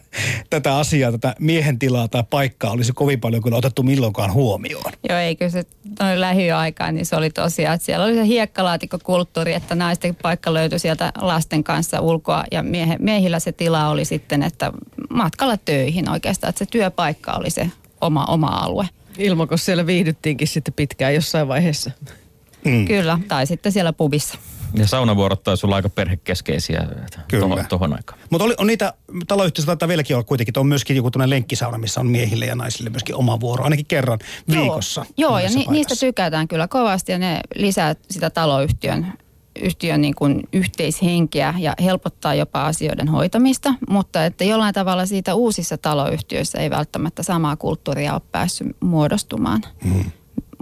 [0.49, 4.91] tätä asiaa, tätä miehen tilaa tai paikkaa olisi kovin paljon kyllä otettu milloinkaan huomioon.
[5.09, 5.63] Joo, eikö se
[5.99, 10.79] noin lähiaikaan, niin se oli tosiaan, että siellä oli se hiekkalaatikkokulttuuri, että naisten paikka löytyi
[10.79, 14.71] sieltä lasten kanssa ulkoa ja miehe, miehillä se tila oli sitten, että
[15.09, 17.69] matkalla töihin oikeastaan, että se työpaikka oli se
[18.01, 18.89] oma, oma alue.
[19.17, 21.91] Ilmakos siellä viihdyttiinkin sitten pitkään jossain vaiheessa.
[22.65, 22.86] Mm.
[22.86, 24.38] Kyllä, tai sitten siellä pubissa.
[24.74, 26.88] Ja saunavuorot taisi olla aika perhekeskeisiä
[27.39, 28.20] tuohon, tuohon aikaan.
[28.30, 28.93] Mutta on niitä,
[29.28, 32.55] taloyhtiöissä taitaa vieläkin olla kuitenkin, että on myöskin joku tuonne lenkkisauna, missä on miehille ja
[32.55, 34.20] naisille myöskin oma vuoro, ainakin kerran
[34.51, 35.05] viikossa.
[35.18, 39.13] Joo, joo ja ni, niistä tykätään kyllä kovasti ja ne lisää sitä taloyhtiön
[39.61, 45.78] yhtiön niin kuin yhteishenkeä ja helpottaa jopa asioiden hoitamista, mutta että jollain tavalla siitä uusissa
[45.78, 49.61] taloyhtiöissä ei välttämättä samaa kulttuuria ole päässyt muodostumaan.
[49.84, 50.11] Hmm.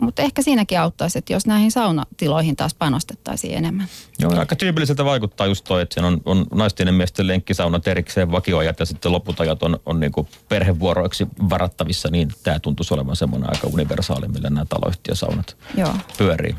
[0.04, 3.88] Mutta ehkä siinäkin auttaisi, että jos näihin saunatiloihin taas panostettaisiin enemmän.
[4.20, 8.32] Joo, aika tyypilliseltä vaikuttaa just toi, että siinä on, on naisten ja miesten lenkkisaunat erikseen
[8.32, 13.50] vakioajat ja sitten loputajat on, on niin kuin perhevuoroiksi varattavissa, niin tämä tuntuisi olevan semmoinen
[13.50, 15.94] aika universaali, millä nämä taloyhtiösaunat Joo.
[16.18, 16.56] pyörii.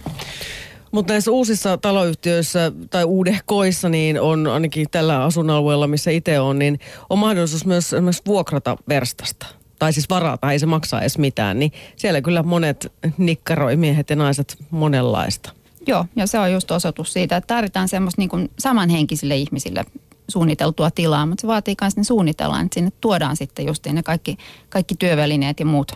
[0.92, 6.80] Mutta näissä uusissa taloyhtiöissä tai uudehkoissa, niin on ainakin tällä asuinalueella, missä itse on, niin
[7.10, 9.46] on mahdollisuus myös esimerkiksi vuokrata verstasta
[9.78, 14.16] tai siis varata, ei se maksaa edes mitään, niin siellä kyllä monet nikkaroi miehet ja
[14.16, 15.52] naiset monenlaista.
[15.86, 19.84] Joo, ja se on just osoitus siitä, että tarvitaan semmoista niin kuin samanhenkisille ihmisille
[20.28, 24.36] suunniteltua tilaa, mutta se vaatii myös ne suunnitellaan, että sinne tuodaan sitten just ne kaikki,
[24.68, 25.92] kaikki työvälineet ja muut,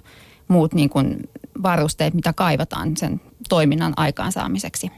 [0.49, 1.29] muut niin kuin
[1.63, 4.91] varusteet, mitä kaivataan sen toiminnan aikaansaamiseksi.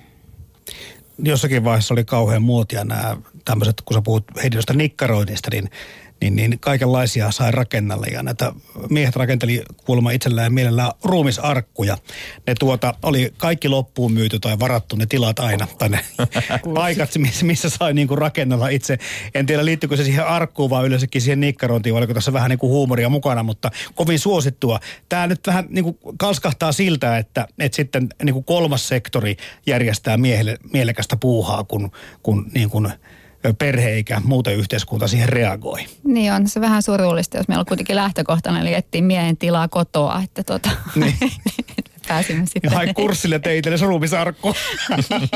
[1.18, 5.70] Jossakin vaiheessa oli kauhean muotia nämä tämmöiset, kun sä puhut heidistä nikkaroinnista, niin
[6.20, 8.52] niin, niin kaikenlaisia sai rakennalle ja näitä
[8.90, 11.98] miehet rakenteli kuulemma itsellään mielellään ruumisarkkuja.
[12.46, 16.00] Ne tuota, oli kaikki loppuun myyty tai varattu ne tilat aina, tai ne
[16.74, 18.98] paikat, missä, missä sai niinku rakennella itse.
[19.34, 22.68] En tiedä liittyykö se siihen arkkuun vai yleensäkin siihen nikkarointiin, vai oliko tässä vähän niinku
[22.68, 24.80] huumoria mukana, mutta kovin suosittua.
[25.08, 31.16] Tämä nyt vähän niinku kalskahtaa siltä, että, että sitten niinku kolmas sektori järjestää miehelle, mielekästä
[31.16, 31.90] puuhaa, kun,
[32.22, 32.92] kun niin kuin
[33.58, 35.86] perhe eikä muuten yhteiskunta siihen reagoi.
[36.04, 40.20] Niin on se vähän surullista, jos meillä on kuitenkin lähtökohtana, eli etsiä miehen tilaa kotoa,
[40.24, 41.14] että tota, niin.
[42.10, 42.72] pääsimme sitten.
[42.72, 44.54] Hai kurssille teitä ruumisarkku.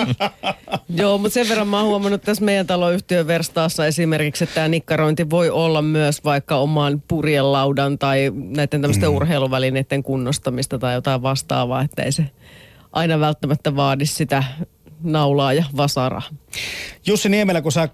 [1.00, 5.30] Joo, mutta sen verran mä oon huomannut tässä meidän taloyhtiön verstaassa esimerkiksi, että tämä nikkarointi
[5.30, 9.16] voi olla myös vaikka oman purjelaudan tai näiden tämmöisten mm.
[9.16, 12.24] urheiluvälineiden kunnostamista tai jotain vastaavaa, että ei se
[12.92, 14.44] aina välttämättä vaadi sitä
[15.04, 16.22] naulaa ja vasaraa.
[17.06, 17.88] Jussi Niemelä, kun sä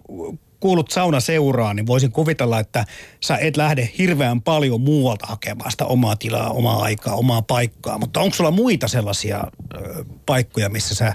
[0.60, 2.84] kuulut saunaseuraan, niin voisin kuvitella, että
[3.20, 7.98] sä et lähde hirveän paljon muualta hakemaan sitä omaa tilaa, omaa aikaa, omaa paikkaa.
[7.98, 9.44] Mutta onko sulla muita sellaisia
[9.74, 11.14] ö, paikkoja, missä sä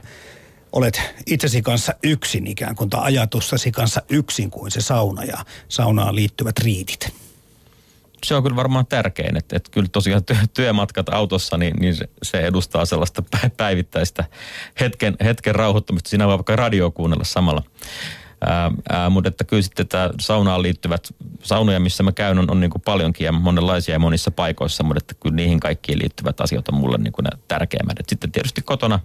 [0.71, 5.37] olet itsesi kanssa yksin ikään kuin, tai ajatustasi kanssa yksin kuin se sauna ja
[5.69, 7.24] saunaan liittyvät riitit?
[8.23, 10.21] Se on kyllä varmaan tärkein, että, että kyllä tosiaan
[10.53, 13.23] työmatkat autossa, niin, niin se, se edustaa sellaista
[13.57, 14.23] päivittäistä
[14.79, 16.09] hetken, hetken rauhoittamista.
[16.09, 17.63] Siinä voi vaikka radio kuunnella samalla.
[18.45, 22.59] Ää, ää, mutta että kyllä sitten tämä saunaan liittyvät, saunoja missä mä käyn on, on
[22.59, 26.67] niin kuin paljonkin ja monenlaisia ja monissa paikoissa, mutta että kyllä niihin kaikkiin liittyvät asiat
[26.67, 27.99] on mulle niin kuin tärkeimmät.
[27.99, 28.99] Et sitten tietysti kotona,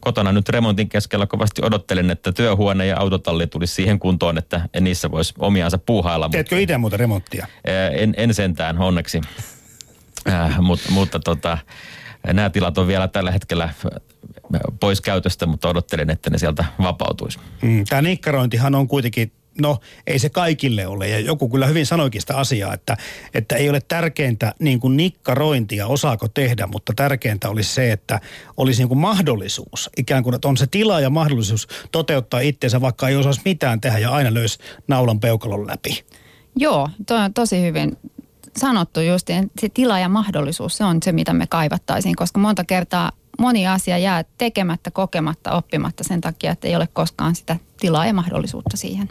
[0.00, 5.10] kotona nyt remontin keskellä kovasti odottelen, että työhuone ja autotalli tulisi siihen kuntoon, että niissä
[5.10, 6.28] voisi omiansa puuhailla.
[6.28, 7.46] Teetkö itse muuten remonttia?
[7.92, 9.20] En, en sentään onneksi,
[10.28, 11.58] äh, mutta, mutta tota,
[12.32, 13.68] nämä tilat on vielä tällä hetkellä
[14.80, 17.38] pois käytöstä, mutta odottelen, että ne sieltä vapautuisi.
[17.62, 21.08] Mm, Tämä nikkarointihan on kuitenkin no ei se kaikille ole.
[21.08, 22.96] Ja joku kyllä hyvin sanoikin sitä asiaa, että,
[23.34, 28.20] että ei ole tärkeintä niin kuin nikkarointia, osaako tehdä, mutta tärkeintä olisi se, että
[28.56, 29.90] olisi niin kuin mahdollisuus.
[29.96, 33.98] Ikään kuin, että on se tila ja mahdollisuus toteuttaa itseensä, vaikka ei osaisi mitään tehdä
[33.98, 36.04] ja aina löysi naulan peukalon läpi.
[36.56, 37.96] Joo, toi on tosi hyvin
[38.56, 39.28] sanottu just,
[39.60, 43.98] se tila ja mahdollisuus, se on se, mitä me kaivattaisiin, koska monta kertaa moni asia
[43.98, 49.08] jää tekemättä, kokematta, oppimatta sen takia, että ei ole koskaan sitä tilaa ja mahdollisuutta siihen.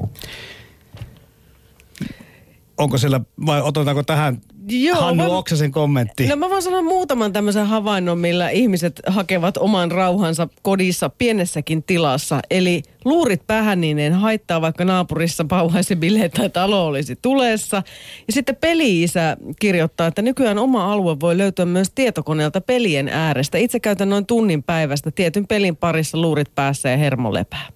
[2.82, 6.28] Onko siellä, vai otetaanko tähän Joo, Hannu mä, Oksasen kommentti.
[6.28, 12.40] No mä voin sanoa muutaman tämmöisen havainnon, millä ihmiset hakevat oman rauhansa kodissa pienessäkin tilassa.
[12.50, 17.84] Eli luurit päähän niin en haittaa, vaikka naapurissa pauhaisi bileet tai talo olisi tulessa.
[18.28, 23.58] Ja sitten peli-isä kirjoittaa, että nykyään oma alue voi löytyä myös tietokoneelta pelien äärestä.
[23.58, 27.68] Itse käytän noin tunnin päivästä tietyn pelin parissa luurit päässä ja hermo lepää.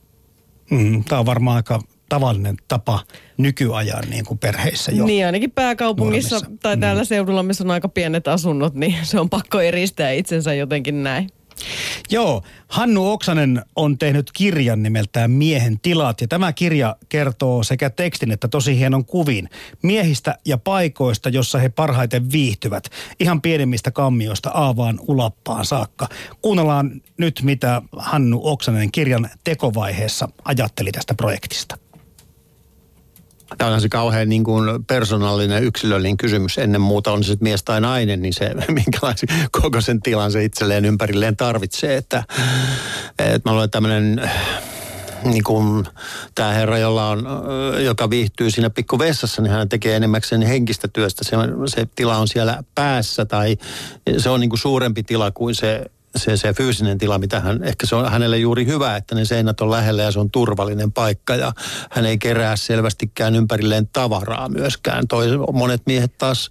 [0.72, 1.80] Mm, Tämä on varmaan aika
[2.10, 2.99] tavallinen tapa
[3.38, 5.06] nykyajan niin kuin perheissä jo.
[5.06, 7.06] Niin, ainakin pääkaupungissa tai täällä mm.
[7.06, 11.30] seudulla, missä on aika pienet asunnot, niin se on pakko eristää itsensä jotenkin näin.
[12.10, 18.32] Joo, Hannu Oksanen on tehnyt kirjan nimeltään Miehen tilat ja tämä kirja kertoo sekä tekstin
[18.32, 19.49] että tosi hienon kuvin
[19.82, 22.89] miehistä ja paikoista, jossa he parhaiten viihtyvät.
[23.20, 26.08] Ihan pienemmistä kammioista aavaan ulappaan saakka.
[26.41, 31.78] Kuunnellaan nyt, mitä Hannu Oksanen kirjan tekovaiheessa ajatteli tästä projektista.
[33.58, 36.58] Tämä on se kauhean niin kuin persoonallinen yksilöllinen kysymys.
[36.58, 38.51] Ennen muuta on se mies tai nainen, niin se
[38.86, 41.97] minkälaisen koko sen tilan se itselleen ympärilleen tarvitsee.
[41.97, 42.24] Että,
[43.20, 44.32] että mä luulen tämmöinen
[45.24, 45.86] niin kuin
[46.36, 47.28] tämä herra, jolla on,
[47.80, 51.24] joka viihtyy siinä pikku vessassa, niin hän tekee enimmäkseen henkistä työstä.
[51.24, 51.36] Se,
[51.68, 53.58] se tila on siellä päässä tai
[54.18, 55.86] se on niin kuin suurempi tila kuin se
[56.16, 59.61] se, se fyysinen tila, mitä hän, ehkä se on hänelle juuri hyvä, että ne seinät
[59.61, 61.53] on lähellä ja se on turvallinen paikka ja
[61.91, 65.07] hän ei kerää selvästikään ympärilleen tavaraa myöskään.
[65.07, 66.49] Toi, monet miehet taas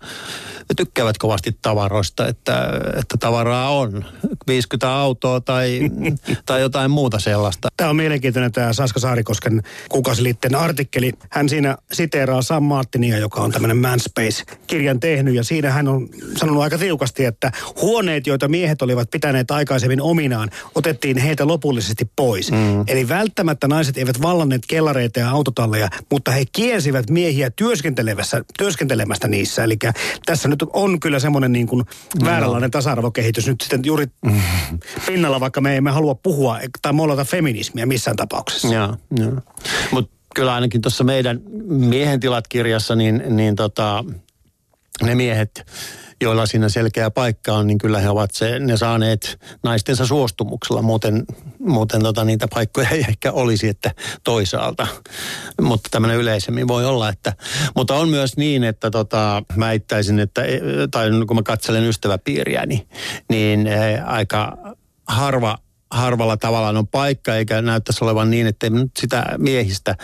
[0.77, 4.05] tykkäävät kovasti tavaroista, että, että tavaraa on.
[4.47, 5.81] 50 autoa tai,
[6.47, 7.69] tai jotain muuta sellaista.
[7.77, 11.12] Tämä on mielenkiintoinen tämä Saska Saarikosken kuukausiliitteen artikkeli.
[11.31, 16.62] Hän siinä siteeraa Sam Martinia, joka on tämmöinen Manspace-kirjan tehnyt ja siinä hän on sanonut
[16.62, 17.53] aika tiukasti, että
[17.83, 22.53] huoneet, joita miehet olivat pitäneet aikaisemmin ominaan, otettiin heitä lopullisesti pois.
[22.53, 22.85] Mm.
[22.87, 29.65] Eli välttämättä naiset eivät vallanneet kellareita ja autotalleja, mutta he kielsivät miehiä työskentelemässä, työskentelemästä niissä.
[29.65, 29.79] Eli
[30.27, 31.85] tässä nyt on kyllä semmoinen niin kuin
[32.25, 34.41] vääränlainen tasa-arvokehitys nyt sitten juuri mm.
[35.07, 38.69] pinnalla, vaikka me emme halua puhua tai mollata feminismiä missään tapauksessa.
[38.69, 39.33] Joo, joo.
[39.91, 44.05] Mutta kyllä ainakin tuossa meidän miehen tilat kirjassa, niin, niin tota,
[45.03, 45.67] ne miehet,
[46.25, 50.83] joilla siinä selkeä paikka on, niin kyllä he ovat se, ne saaneet naistensa suostumuksella.
[50.83, 51.25] Muuten,
[51.59, 53.91] muuten tota, niitä paikkoja ei ehkä olisi, että
[54.25, 54.87] toisaalta.
[55.61, 57.33] Mutta tämmöinen yleisemmin voi olla, että...
[57.77, 60.43] Mutta on myös niin, että tota, mä ittäisin, että,
[60.91, 62.87] tai kun mä katselen ystäväpiiriäni,
[63.29, 64.59] niin eh, aika
[65.09, 65.59] harva
[65.95, 68.66] harvalla tavalla on paikka, eikä näyttäisi olevan niin, että
[68.99, 69.95] sitä miehistä,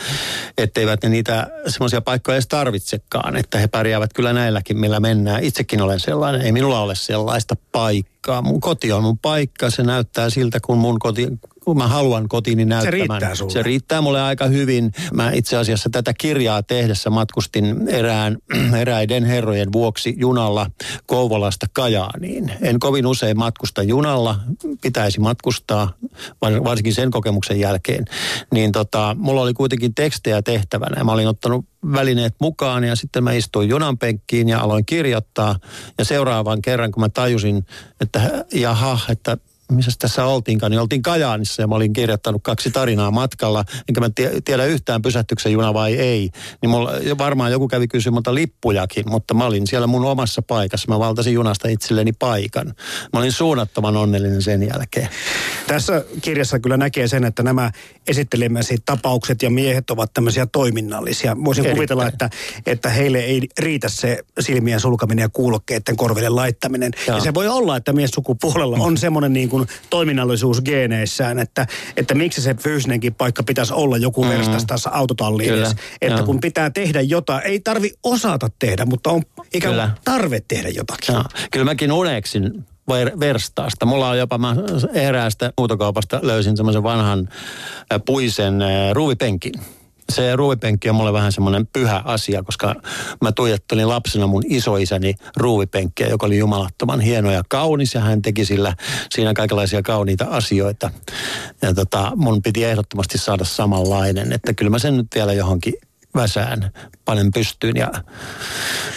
[0.59, 5.45] etteivät ne niitä semmoisia paikkoja edes tarvitsekaan, että he pärjäävät kyllä näilläkin, millä mennään.
[5.45, 8.43] Itsekin olen sellainen, ei minulla ole sellaista paikkaa.
[8.43, 11.29] Mun koti on mun paikka, se näyttää siltä, kun mun koti,
[11.65, 12.93] kun mä haluan kotiini näyttämään.
[12.93, 13.53] Se riittää sulle.
[13.53, 14.93] Se riittää mulle aika hyvin.
[15.13, 18.39] Mä itse asiassa tätä kirjaa tehdessä matkustin erään,
[18.83, 20.71] eräiden herrojen vuoksi junalla
[21.07, 22.53] Kouvolasta Kajaaniin.
[22.63, 24.41] En kovin usein matkusta junalla,
[24.83, 25.93] pitäisi matkustaa,
[26.43, 28.05] varsinkin sen kokemuksen jälkeen.
[28.53, 33.25] Niin tota, mulla oli kuitenkin tekstejä tehtävänä ja mä olin ottanut välineet mukaan ja sitten
[33.25, 35.59] mä istuin junan penkkiin ja aloin kirjoittaa.
[35.99, 37.67] Ja seuraavan kerran, kun mä tajusin,
[38.01, 39.37] että jaha, että
[39.71, 44.11] missä tässä oltiinkaan, niin oltiin Kajaanissa ja mä olin kirjoittanut kaksi tarinaa matkalla, enkä mä
[44.45, 46.31] tiedä yhtään pysähtyksen juna vai ei.
[46.63, 50.89] Niin mulla, varmaan joku kävi kysyä monta lippujakin, mutta mä olin siellä mun omassa paikassa.
[50.89, 52.67] Mä valtasin junasta itselleni paikan.
[53.13, 55.09] Mä olin suunnattoman onnellinen sen jälkeen.
[55.67, 57.71] Tässä kirjassa kyllä näkee sen, että nämä
[58.09, 61.37] esittelemäsi tapaukset ja miehet ovat tämmöisiä toiminnallisia.
[61.45, 61.77] Voisin Erittäin.
[61.77, 62.31] kuvitella, että,
[62.67, 66.93] että heille ei riitä se silmien sulkaminen ja kuulokkeiden korville laittaminen.
[67.07, 69.60] Ja, ja se voi olla, että mies sukupuolella on semmoinen niin kuin
[69.91, 74.31] toiminnallisuus geeneissään, että, että miksi se fyysinenkin paikka pitäisi olla joku mm.
[74.31, 75.71] verstas tässä autotalliin Kyllä.
[76.01, 76.27] Että Joo.
[76.27, 79.23] kun pitää tehdä jotain, ei tarvi osata tehdä, mutta on
[79.55, 81.15] ikään kuin tarve tehdä jotakin.
[81.15, 81.25] Joo.
[81.51, 82.65] Kyllä mäkin uneksin
[83.21, 83.87] verstaasta.
[83.87, 84.57] Mulla on jopa, mä
[84.95, 87.29] eräästä muutokaupasta löysin semmoisen vanhan
[88.05, 88.55] puisen
[88.93, 89.53] ruuvipenkin
[90.11, 92.75] se ruuvipenkki on mulle vähän semmoinen pyhä asia, koska
[93.23, 98.45] mä tuijottelin lapsena mun isoisäni ruuvipenkkiä, joka oli jumalattoman hieno ja kaunis ja hän teki
[98.45, 98.75] sillä
[99.11, 100.91] siinä kaikenlaisia kauniita asioita.
[101.63, 105.75] Ja tota, mun piti ehdottomasti saada samanlainen, että kyllä mä sen nyt vielä johonkin
[106.15, 106.71] väsään
[107.05, 107.91] panen pystyyn ja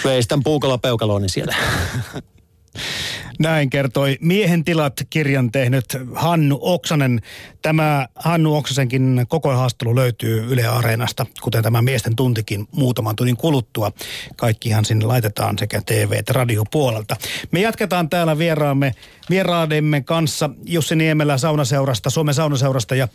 [0.03, 1.55] veistän puukolla peukalooni siellä.
[3.43, 7.21] Näin kertoi Miehen tilat kirjan tehnyt Hannu Oksanen.
[7.61, 13.91] Tämä Hannu Oksasenkin koko haastelu löytyy Yle Areenasta, kuten tämä Miesten tuntikin muutaman tunnin kuluttua.
[14.35, 17.15] Kaikkihan sinne laitetaan sekä TV- että radiopuolelta.
[17.51, 18.95] Me jatketaan täällä vieraamme,
[19.29, 23.07] vieraademme kanssa Jussi Niemelä Saunaseurasta, Suomen Saunaseurasta ja,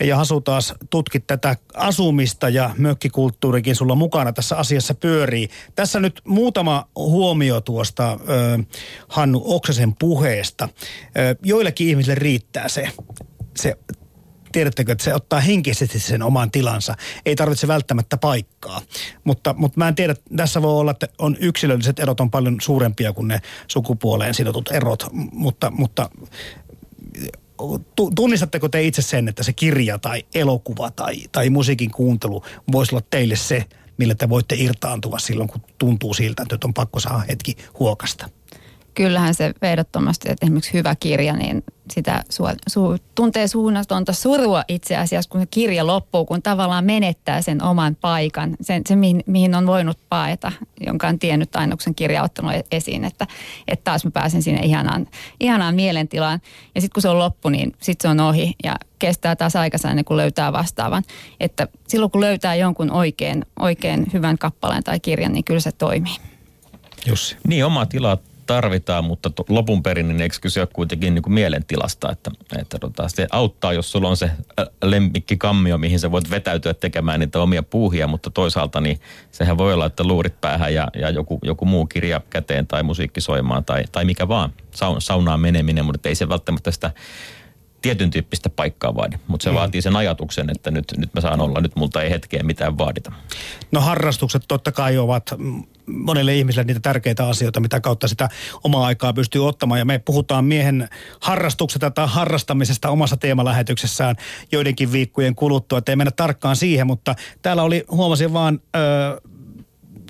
[0.00, 5.48] ja Hasu taas tutkit tätä asumista ja mökkikulttuurikin sulla mukana tässä asiassa pyörii.
[5.74, 8.58] Tässä nyt muutama huomio tuosta ö,
[9.08, 10.68] Hannu Oksasen puheesta.
[11.42, 12.88] Joillekin ihmisille riittää se,
[13.56, 13.76] se
[14.52, 16.94] tiedättekö, että se ottaa henkisesti sen oman tilansa.
[17.26, 18.82] Ei tarvitse välttämättä paikkaa.
[19.24, 23.12] Mutta, mutta mä en tiedä, tässä voi olla, että on yksilölliset erot on paljon suurempia
[23.12, 25.06] kuin ne sukupuoleen sidotut erot.
[25.32, 26.10] Mutta, mutta
[28.14, 33.04] tunnistatteko te itse sen, että se kirja tai elokuva tai, tai musiikin kuuntelu voisi olla
[33.10, 33.64] teille se,
[33.98, 38.28] millä te voitte irtaantua silloin, kun tuntuu siltä, että nyt on pakko saada hetki huokasta?
[38.94, 44.96] Kyllähän se ehdottomasti, että esimerkiksi hyvä kirja, niin sitä su, su, tuntee suunnatonta surua itse
[44.96, 49.54] asiassa, kun se kirja loppuu, kun tavallaan menettää sen oman paikan, sen, se mihin, mihin
[49.54, 50.52] on voinut paeta,
[50.86, 53.26] jonka on tiennyt aina, kun sen kirja ottanut e-, esiin, että,
[53.68, 55.06] että taas mä pääsen sinne ihanaan,
[55.40, 56.40] ihanaan mielentilaan.
[56.74, 59.90] Ja sitten kun se on loppu, niin sitten se on ohi ja kestää taas aikansa
[59.90, 61.02] ennen kuin löytää vastaavan.
[61.40, 66.16] Että silloin kun löytää jonkun oikein, oikein hyvän kappaleen tai kirjan, niin kyllä se toimii.
[67.06, 67.36] Jussi.
[67.46, 72.12] Niin, oma tila tarvitaan, mutta to, lopun perin niin eikö kysyä kuitenkin niin kuin mielentilasta,
[72.12, 74.30] että, että tota, se auttaa, jos sulla on se
[74.84, 79.74] lemmikki kammio, mihin sä voit vetäytyä tekemään niitä omia puuhia, mutta toisaalta niin sehän voi
[79.74, 83.84] olla, että luurit päähän ja, ja joku, joku muu kirja käteen tai musiikki soimaan tai,
[83.92, 86.90] tai mikä vaan, saun, saunaan meneminen, mutta ei se välttämättä sitä
[87.82, 89.56] tietyn tyyppistä paikkaa vaadi, mutta se mm.
[89.56, 93.12] vaatii sen ajatuksen, että nyt, nyt mä saan olla, nyt multa ei hetkeä mitään vaadita.
[93.72, 95.34] No harrastukset totta kai ovat
[95.86, 98.28] monelle ihmiselle niitä tärkeitä asioita, mitä kautta sitä
[98.64, 99.78] omaa aikaa pystyy ottamaan.
[99.78, 100.88] Ja me puhutaan miehen
[101.20, 104.16] harrastuksesta tai harrastamisesta omassa teemalähetyksessään
[104.52, 109.20] joidenkin viikkojen kuluttua, että ei mennä tarkkaan siihen, mutta täällä oli, huomasin vaan, ö,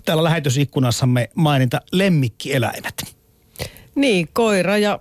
[0.05, 3.17] täällä lähetysikkunassamme maininta lemmikkieläimet.
[3.95, 4.99] Niin, koira ja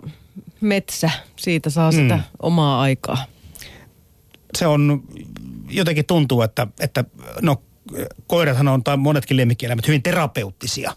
[0.62, 2.24] metsä, siitä saa sitä mm.
[2.42, 3.26] omaa aikaa.
[4.58, 5.04] Se on,
[5.70, 7.04] jotenkin tuntuu, että, että
[7.42, 7.62] no
[8.28, 10.96] koirathan on, tai monetkin lemmikkieläimet, hyvin terapeuttisia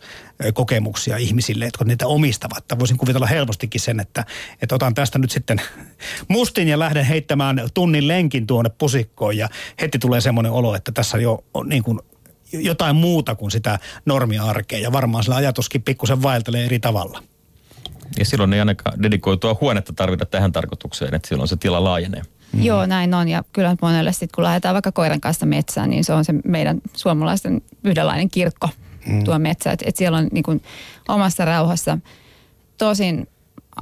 [0.55, 2.65] kokemuksia ihmisille, jotka niitä omistavat.
[2.79, 4.25] Voisin kuvitella helpostikin sen, että,
[4.63, 5.61] että otan tästä nyt sitten
[6.29, 9.49] mustin ja lähden heittämään tunnin lenkin tuonne pusikkoon ja
[9.81, 12.01] heti tulee semmoinen olo, että tässä jo on niin kuin
[12.53, 17.23] jotain muuta kuin sitä normiarkea ja varmaan sillä ajatuskin pikkusen vaeltelee eri tavalla.
[18.19, 22.23] Ja silloin ei ainakaan dedikoitua huonetta tarvita tähän tarkoitukseen, että silloin se tila laajenee.
[22.53, 22.63] Mm.
[22.63, 23.29] Joo, näin on.
[23.29, 26.81] Ja kyllä monelle sitten, kun lähdetään vaikka koiran kanssa metsään, niin se on se meidän
[26.93, 28.69] suomalaisten yhdenlainen kirkko,
[29.07, 29.25] mm.
[29.25, 29.73] tuo metsä.
[29.73, 30.63] Että et siellä on niin kuin
[31.09, 31.99] omassa rauhassa.
[32.79, 33.29] Tosin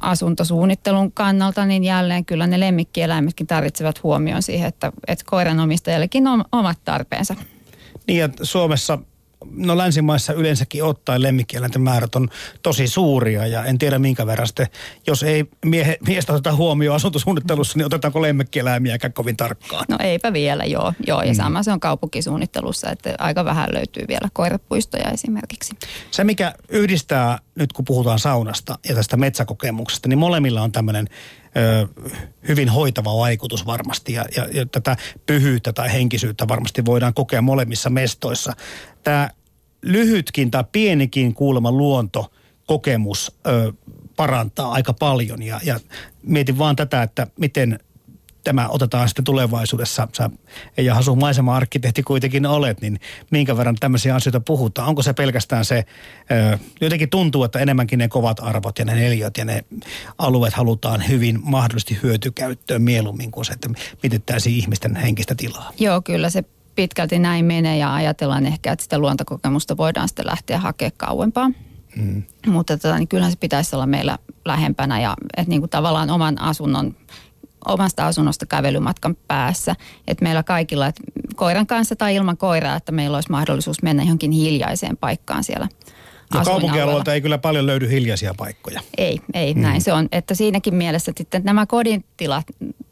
[0.01, 6.45] asuntosuunnittelun kannalta, niin jälleen kyllä ne lemmikkieläimetkin tarvitsevat huomioon siihen, että, että koiran omistajallekin on
[6.51, 7.35] omat tarpeensa.
[8.07, 8.99] Niin ja Suomessa
[9.51, 12.29] no länsimaissa yleensäkin ottaen lemmikkieläinten määrät on
[12.63, 14.67] tosi suuria ja en tiedä minkä verran sitten,
[15.07, 19.85] jos ei miehe, miestä oteta huomioon asuntosuunnittelussa, niin otetaanko lemmikkieläimiäkään kovin tarkkaan?
[19.89, 20.93] No eipä vielä, joo.
[21.07, 21.35] joo ja mm.
[21.35, 25.75] sama se on kaupunkisuunnittelussa, että aika vähän löytyy vielä koirapuistoja esimerkiksi.
[26.11, 31.07] Se, mikä yhdistää nyt kun puhutaan saunasta ja tästä metsäkokemuksesta, niin molemmilla on tämmöinen
[31.57, 31.87] ö,
[32.47, 37.89] hyvin hoitava vaikutus varmasti ja, ja, ja tätä pyhyyttä tai henkisyyttä varmasti voidaan kokea molemmissa
[37.89, 38.53] mestoissa.
[39.03, 39.29] Tämä
[39.81, 42.31] lyhytkin tai pienikin kuulemma luonto
[42.67, 43.73] kokemus ö,
[44.15, 45.79] parantaa aika paljon ja, ja
[46.23, 47.79] mietin vaan tätä, että miten
[48.43, 50.07] tämä otetaan sitten tulevaisuudessa.
[50.13, 50.29] Sä
[50.77, 52.99] ja Hasu maisema-arkkitehti kuitenkin olet, niin
[53.31, 54.87] minkä verran tämmöisiä asioita puhutaan?
[54.87, 55.85] Onko se pelkästään se,
[56.81, 59.65] jotenkin tuntuu, että enemmänkin ne kovat arvot ja ne neliöt ja ne
[60.17, 63.69] alueet halutaan hyvin mahdollisesti hyötykäyttöön mieluummin kuin se, että
[64.03, 65.71] mietittäisiin ihmisten henkistä tilaa.
[65.79, 66.43] Joo, kyllä se
[66.75, 71.51] pitkälti näin menee ja ajatellaan ehkä, että sitä luontokokemusta voidaan sitten lähteä hakemaan kauempaa.
[71.95, 72.23] Mm.
[72.47, 76.41] Mutta tota, niin kyllähän se pitäisi olla meillä lähempänä ja että niin kuin tavallaan oman
[76.41, 76.95] asunnon
[77.67, 79.75] omasta asunnosta kävelymatkan päässä.
[80.07, 81.01] Että meillä kaikilla, että
[81.35, 85.67] koiran kanssa tai ilman koiraa, että meillä olisi mahdollisuus mennä johonkin hiljaiseen paikkaan siellä
[86.33, 88.81] ja kaupunkialueelta ei kyllä paljon löydy hiljaisia paikkoja.
[88.97, 89.61] Ei, ei, mm.
[89.61, 90.07] näin se on.
[90.11, 92.45] Että siinäkin mielessä sitten nämä kodin tilat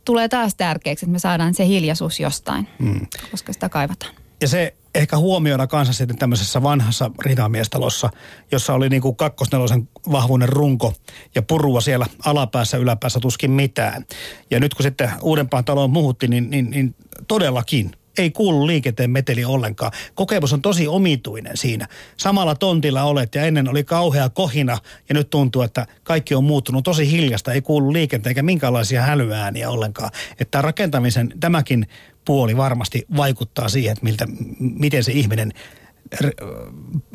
[0.05, 3.07] tulee taas tärkeäksi, että me saadaan se hiljaisuus jostain, mm.
[3.31, 4.20] koska sitä kaivataan.
[4.41, 8.09] Ja se ehkä huomiona kanssa sitten tämmöisessä vanhassa rinamiestalossa,
[8.51, 10.93] jossa oli niin kuin kakkosnelosen vahvuinen runko
[11.35, 14.05] ja purua siellä alapäässä, yläpäässä tuskin mitään.
[14.51, 16.95] Ja nyt kun sitten uudempaan taloon muhutti, niin, niin, niin
[17.27, 19.91] todellakin ei kuulu liikenteen meteli ollenkaan.
[20.15, 21.87] Kokemus on tosi omituinen siinä.
[22.17, 24.77] Samalla tontilla olet ja ennen oli kauhea kohina
[25.09, 27.53] ja nyt tuntuu, että kaikki on muuttunut tosi hiljasta.
[27.53, 30.11] Ei kuulu liikenteen eikä minkäänlaisia hälyääniä ollenkaan.
[30.39, 31.87] Että rakentamisen tämäkin
[32.25, 34.25] puoli varmasti vaikuttaa siihen, että miltä,
[34.59, 35.53] miten se ihminen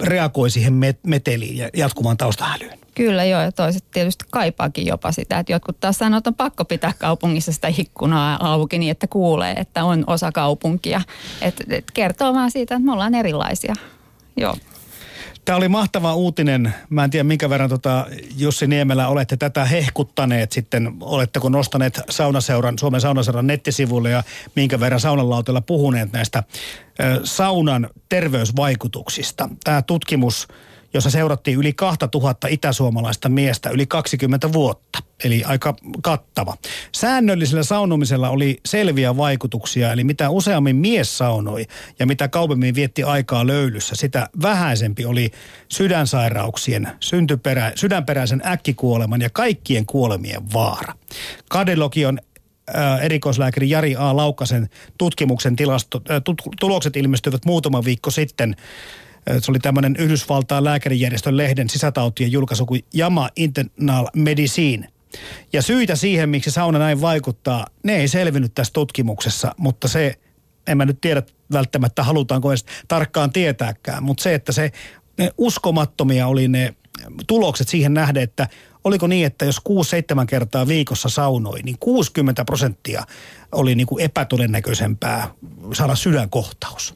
[0.03, 0.75] reagoi siihen
[1.07, 2.79] meteliin ja jatkuvaan taustahälyyn.
[2.95, 6.65] Kyllä joo, ja toiset tietysti kaipaakin jopa sitä, että jotkut taas sanoo, että on pakko
[6.65, 11.01] pitää kaupungissa sitä ikkunaa auki niin, että kuulee, että on osa kaupunkia.
[11.43, 13.75] Että et kertoo vaan siitä, että me ollaan erilaisia.
[14.37, 14.57] Joo.
[15.47, 16.75] Tämä oli mahtava uutinen.
[16.91, 20.93] Mä en tiedä minkä verran tota Jussi Niemelä olette tätä hehkuttaneet sitten.
[21.01, 24.23] Oletteko nostaneet saunaseuran, Suomen saunaseuran nettisivuille ja
[24.57, 26.43] minkä verran saunalautella puhuneet näistä
[27.01, 29.49] ö, saunan terveysvaikutuksista.
[29.65, 30.49] Tämä tutkimus,
[30.97, 36.57] jossa seurattiin yli 2000 itäsuomalaista miestä yli 20 vuotta– eli aika kattava.
[36.93, 41.67] Säännöllisellä saunomisella oli selviä vaikutuksia, eli mitä useammin mies saunoi
[41.99, 45.31] ja mitä kauemmin vietti aikaa löylyssä, sitä vähäisempi oli
[45.69, 50.95] sydänsairauksien, syntyperä, sydänperäisen äkkikuoleman ja kaikkien kuolemien vaara.
[51.51, 52.19] Kadelogion
[52.77, 54.17] äh, erikoislääkäri Jari A.
[54.17, 54.69] Laukkasen
[54.99, 56.23] tutkimuksen tilasto, äh,
[56.61, 58.57] tulokset ilmestyivät muutama viikko sitten.
[59.31, 64.89] Äh, Se oli tämmöinen Yhdysvaltain lääkärijärjestön lehden sisätautien julkaisu kuin JAMA Internal Medicine.
[65.53, 70.15] Ja syitä siihen, miksi sauna näin vaikuttaa, ne ei selvinnyt tässä tutkimuksessa, mutta se,
[70.67, 71.23] en mä nyt tiedä
[71.53, 74.73] välttämättä halutaanko edes tarkkaan tietääkään, mutta se, että se
[75.19, 76.75] ne uskomattomia oli ne
[77.27, 78.49] tulokset siihen nähden, että
[78.85, 79.61] oliko niin, että jos
[80.23, 83.05] 6-7 kertaa viikossa saunoi, niin 60 prosenttia
[83.53, 85.31] oli niin kuin epätodennäköisempää
[85.73, 86.95] saada sydänkohtaus.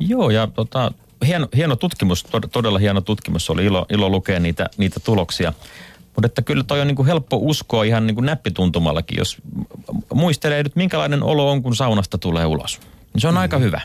[0.00, 0.92] Joo, ja tota,
[1.26, 3.50] hieno, hieno tutkimus, tod- todella hieno tutkimus.
[3.50, 5.52] Oli ilo, ilo lukea niitä, niitä tuloksia.
[6.16, 9.38] Mutta että kyllä toi on niin kuin helppo uskoa ihan niin kuin näppituntumallakin, jos
[10.14, 12.80] muistelee nyt minkälainen olo on, kun saunasta tulee ulos.
[13.14, 13.40] Niin se on mm.
[13.40, 13.80] aika hyvä.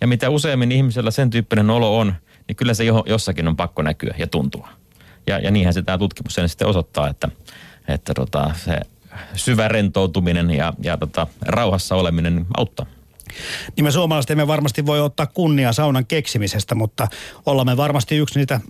[0.00, 2.14] Ja mitä useammin ihmisellä sen tyyppinen olo on,
[2.48, 4.68] niin kyllä se jo, jossakin on pakko näkyä ja tuntua.
[5.26, 7.28] Ja, ja niinhän se tämä tutkimus sen sitten osoittaa, että,
[7.88, 8.80] että tota, se
[9.34, 12.86] syvä rentoutuminen ja, ja tota, rauhassa oleminen auttaa.
[13.76, 17.08] Niin me suomalaiset emme varmasti voi ottaa kunniaa saunan keksimisestä, mutta
[17.46, 18.60] ollaan me varmasti yksi niitä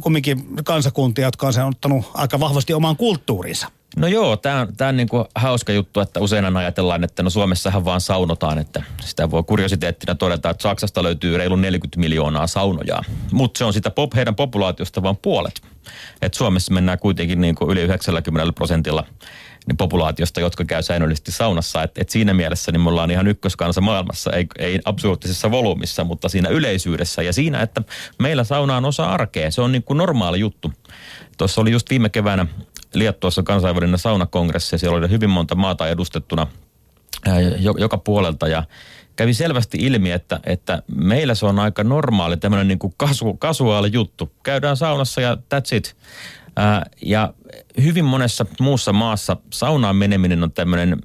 [0.00, 3.68] kumminkin kansakuntia, jotka on sen ottanut aika vahvasti omaan kulttuuriinsa.
[3.96, 7.84] No joo, tämä on, tää on niinku hauska juttu, että usein ajatellaan, että no Suomessahan
[7.84, 13.04] vaan saunotaan, että sitä voi kuriositeettina todeta, että Saksasta löytyy reilu 40 miljoonaa saunojaa.
[13.32, 15.60] Mutta se on sitä pop, heidän populaatiosta vain puolet.
[16.22, 19.04] Et Suomessa mennään kuitenkin niinku yli 90 prosentilla
[19.68, 21.82] niin populaatiosta, jotka käy säännöllisesti saunassa.
[21.82, 26.28] Et, et siinä mielessä niin me ollaan ihan ykköskansa maailmassa, ei, ei absoluuttisessa volyymissa, mutta
[26.28, 27.82] siinä yleisyydessä ja siinä, että
[28.18, 29.50] meillä sauna on osa arkea.
[29.50, 30.72] Se on niin kuin normaali juttu.
[31.38, 32.46] Tuossa oli just viime keväänä
[32.94, 36.46] Liettuassa kansainvälinen saunakongressi ja siellä oli hyvin monta maata edustettuna
[37.78, 38.64] joka puolelta ja
[39.16, 43.90] kävi selvästi ilmi, että, että meillä se on aika normaali tämmöinen niin kuin kasu, kasuaali
[43.92, 44.32] juttu.
[44.42, 45.96] Käydään saunassa ja that's it.
[46.58, 47.34] Ää, ja
[47.82, 50.96] hyvin monessa muussa maassa saunaan meneminen on tämmöinen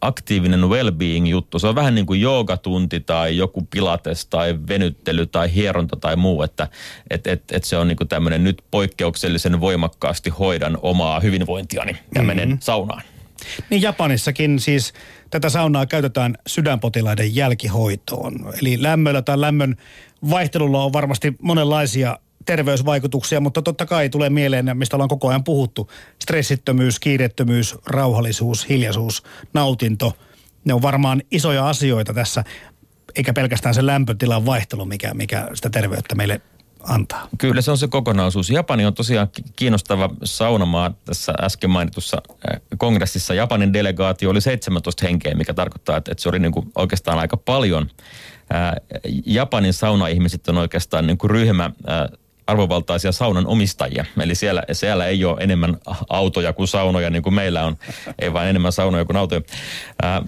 [0.00, 1.58] aktiivinen well-being juttu.
[1.58, 6.42] Se on vähän niin kuin joogatunti tai joku pilates tai venyttely tai hieronta tai muu,
[6.42, 6.68] että
[7.10, 12.22] et, et, et se on niin kuin tämmöinen nyt poikkeuksellisen voimakkaasti hoidan omaa hyvinvointiani ja
[12.22, 12.60] menen mm-hmm.
[12.60, 13.02] saunaan.
[13.70, 14.92] Niin Japanissakin siis
[15.30, 18.34] tätä saunaa käytetään sydänpotilaiden jälkihoitoon.
[18.62, 19.76] Eli lämmöllä tai lämmön
[20.30, 22.18] vaihtelulla on varmasti monenlaisia
[22.50, 25.90] terveysvaikutuksia, mutta totta kai tulee mieleen, mistä ollaan koko ajan puhuttu.
[26.22, 29.22] Stressittömyys, kiirettömyys, rauhallisuus, hiljaisuus,
[29.54, 30.16] nautinto.
[30.64, 32.44] Ne on varmaan isoja asioita tässä,
[33.16, 36.40] eikä pelkästään se lämpötilan vaihtelu, mikä, mikä sitä terveyttä meille
[36.82, 37.28] antaa.
[37.38, 38.50] Kyllä se on se kokonaisuus.
[38.50, 43.34] Japani on tosiaan ki- kiinnostava saunamaa tässä äsken mainitussa äh, kongressissa.
[43.34, 47.90] Japanin delegaatio oli 17 henkeä, mikä tarkoittaa, että, se oli niin kuin oikeastaan aika paljon.
[48.50, 48.76] Ää,
[49.26, 52.08] Japanin saunaihmiset on oikeastaan niin kuin ryhmä ää,
[52.50, 54.04] arvovaltaisia saunan omistajia.
[54.20, 55.76] Eli siellä, siellä ei ole enemmän
[56.08, 57.76] autoja kuin saunoja, niin kuin meillä on.
[58.18, 59.40] Ei vain enemmän saunoja kuin autoja,
[60.02, 60.22] ää,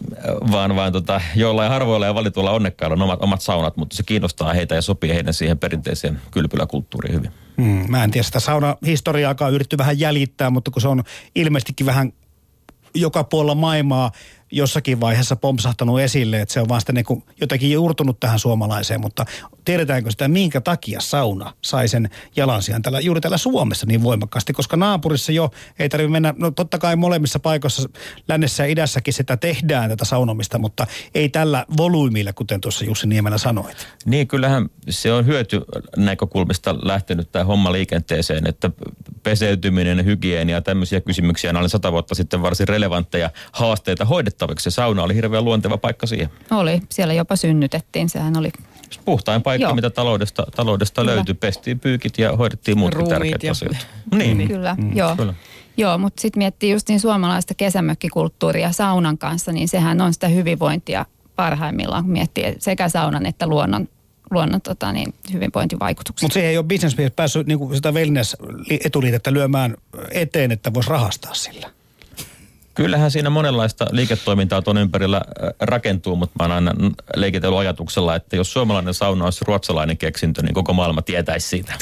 [0.53, 4.53] vaan, vaan tota, jollain harvoilla ja valituilla onnekkailla on omat, omat saunat, mutta se kiinnostaa
[4.53, 7.31] heitä ja sopii heidän siihen perinteiseen kylpyläkulttuuriin hyvin.
[7.57, 11.03] Hmm, mä en tiedä sitä saunahistoriaakaan yritetty vähän jäljittää, mutta kun se on
[11.35, 12.13] ilmeisestikin vähän
[12.95, 14.13] joka puolella maailmaa
[14.53, 19.25] jossakin vaiheessa pompsahtanut esille, että se on sitten niin jotenkin juurtunut tähän suomalaiseen, mutta
[19.65, 24.77] tiedetäänkö sitä, minkä takia sauna sai sen jalansijan tällä, juuri täällä Suomessa niin voimakkaasti, koska
[24.77, 27.89] naapurissa jo ei tarvitse mennä, no totta kai molemmissa paikoissa,
[28.29, 33.39] lännessä ja idässäkin sitä tehdään tätä saunomista, mutta ei tällä volyymillä, kuten tuossa Jussi Niemelä
[33.39, 33.87] sanoit.
[34.05, 35.61] Niin, kyllähän se on hyöty
[35.97, 38.71] näkökulmista lähtenyt tämä homma liikenteeseen, että
[39.23, 44.05] peseytyminen, hygienia ja tämmöisiä kysymyksiä, nämä oli sata vuotta sitten varsin relevantteja haasteita
[44.43, 44.67] hoidettaviksi.
[44.67, 46.29] Ja sauna oli hirveän luonteva paikka siihen.
[46.51, 48.51] Oli, siellä jopa synnytettiin, sehän oli
[49.05, 49.75] Puhtain paikka, Joo.
[49.75, 51.15] mitä taloudesta, taloudesta Kyllä.
[51.15, 51.35] löytyi.
[51.35, 53.87] Pestiin pyykit ja hoidettiin muutkin Ruumiit tärkeät ja- asiat.
[54.15, 54.49] Niin, niin.
[54.49, 55.17] Kyllä, mm, joo.
[55.17, 55.35] Kyllä.
[55.77, 61.07] Joo, mutta sitten miettii just niin suomalaista kesämökkikulttuuria saunan kanssa, niin sehän on sitä hyvinvointia
[61.37, 63.89] parhaimmillaan, kun miettii sekä saunan että luonnon,
[64.31, 66.25] luonnon tota, niin, hyvinvointivaikutuksia.
[66.27, 69.77] Mutta siihen ei ole businessmies päässyt niin sitä wellness-etuliitettä lyömään
[70.11, 71.71] eteen, että voisi rahastaa sillä.
[72.75, 76.75] Kyllähän siinä monenlaista liiketoimintaa tuon ympärillä äh, rakentuu, mutta mä oon aina
[77.17, 81.73] leikitellyt ajatuksella, että jos suomalainen sauna olisi ruotsalainen keksintö, niin koko maailma tietäisi siitä.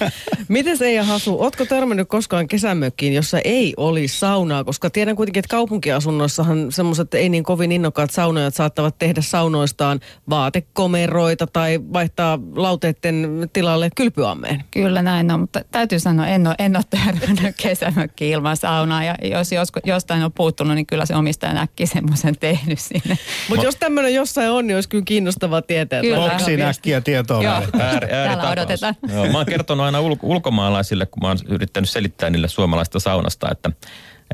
[0.48, 4.64] Miten Eija Hasu, ootko törmännyt koskaan kesämökkiin, jossa ei olisi saunaa?
[4.64, 11.46] Koska tiedän kuitenkin, että kaupunkiasunnoissahan semmoiset ei niin kovin innokkaat saunojat saattavat tehdä saunoistaan vaatekomeroita
[11.46, 14.64] tai vaihtaa lauteiden tilalle kylpyammeen.
[14.70, 19.04] Kyllä näin on, mutta täytyy sanoa, en ole, en ole törmännyt kesämökkiin ilman saunaa.
[19.04, 23.18] Ja jos josko, jostain on puuttunut, niin kyllä se omistaja näkki semmoisen tehnyt sinne.
[23.48, 25.98] Mutta jos tämmöinen jossain on, niin olisi kyllä kiinnostavaa tietää.
[25.98, 26.24] että Kyllä.
[26.24, 27.42] Onko siinä äkkiä tietoa?
[27.42, 27.52] Joo.
[27.54, 27.70] Ääri,
[28.08, 28.52] Täällä ääritapaus.
[28.52, 28.94] odotetaan.
[29.14, 33.48] Joo, mä oon kertonut aina ul- ulkomaalaisille, kun mä oon yrittänyt selittää niille suomalaista saunasta,
[33.50, 33.70] että,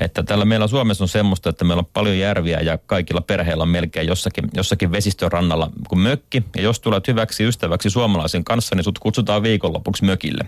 [0.01, 3.69] että täällä meillä Suomessa on semmoista, että meillä on paljon järviä ja kaikilla perheillä on
[3.69, 6.43] melkein jossakin, jossakin vesistön rannalla kuin mökki.
[6.57, 10.45] Ja jos tulet hyväksi ystäväksi suomalaisen kanssa, niin sut kutsutaan viikonlopuksi mökille.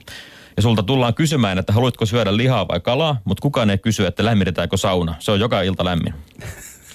[0.57, 4.25] Ja sulta tullaan kysymään, että haluatko syödä lihaa vai kalaa, mutta kukaan ei kysy, että
[4.25, 5.15] lämmitetäänkö sauna.
[5.19, 6.15] Se on joka ilta lämmin.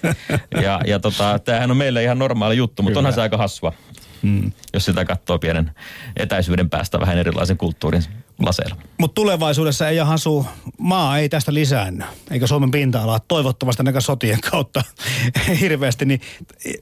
[0.64, 3.74] ja ja tota, tämähän on meille ihan normaali juttu, mutta onhan se aika hassua,
[4.22, 4.52] mm.
[4.74, 5.72] jos sitä katsoo pienen
[6.18, 8.04] etäisyyden päästä vähän erilaisen kulttuurin
[8.40, 8.76] laseilla.
[8.98, 10.46] Mutta tulevaisuudessa ei hasu,
[10.78, 14.84] maa ei tästä lisäänny, eikä Suomen pinta-alaa toivottavasti ainakaan sotien kautta
[15.62, 16.22] hirveästi, niin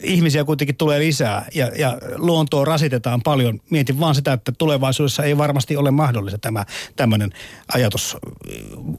[0.03, 3.59] ihmisiä kuitenkin tulee lisää ja, ja luontoa rasitetaan paljon.
[3.69, 7.31] Mietin vaan sitä, että tulevaisuudessa ei varmasti ole mahdollista tämä tämmöinen
[7.73, 8.17] ajatus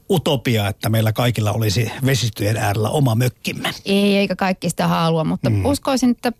[0.09, 3.69] utopia, että meillä kaikilla olisi vesistöjen äärellä oma mökkimme.
[3.85, 5.65] Ei, eikä kaikki sitä halua, mutta mm.
[5.65, 6.33] uskoisin, että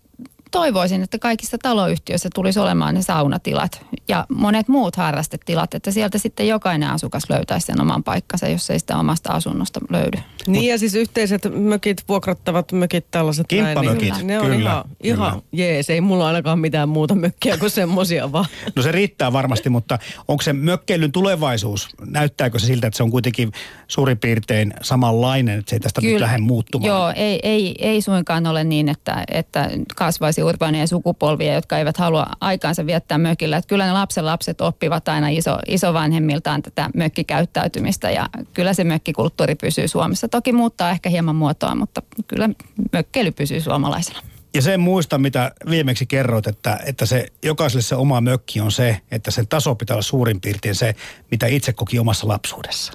[0.50, 6.48] toivoisin, että kaikissa taloyhtiöissä tulisi olemaan ne saunatilat ja monet muut harrastetilat, että sieltä sitten
[6.48, 10.18] jokainen asukas löytäisi sen oman paikkansa, jos ei sitä omasta asunnosta löydy.
[10.46, 14.84] Niin ja siis yhteiset mökit, vuokrattavat mökit, tällaiset Kimppamökit, näin, niin ne on kyllä, ihan,
[15.02, 15.42] ihan kyllä.
[15.52, 15.90] jees.
[15.90, 18.46] Ei mulla ainakaan mitään muuta mökkiä kuin semmosia vaan.
[18.76, 19.98] No se riittää varmasti, mutta
[20.28, 23.52] onko se mökkeilyn tulevaisuus, näyttääkö se siltä, että se on kuitenkin
[23.88, 26.88] suurin piirtein samanlainen, että se ei tästä nyt lähde muuttumaan?
[26.88, 32.26] Joo, ei, ei, ei suinkaan ole niin, että, että kasvaisi urbaaneja sukupolvia, jotka eivät halua
[32.40, 33.56] aikaansa viettää mökillä.
[33.56, 39.54] Että kyllä ne lapsen lapset oppivat aina iso, isovanhemmiltaan tätä mökkikäyttäytymistä ja kyllä se mökkikulttuuri
[39.54, 40.28] pysyy Suomessa.
[40.28, 42.48] Toki muuttaa ehkä hieman muotoa, mutta kyllä
[42.92, 44.20] mökkeily pysyy suomalaisena.
[44.54, 49.00] Ja sen muista, mitä viimeksi kerroit, että, että se jokaiselle se oma mökki on se,
[49.10, 50.94] että sen taso pitää olla suurin piirtein se,
[51.30, 52.92] mitä itse koki omassa lapsuudessa.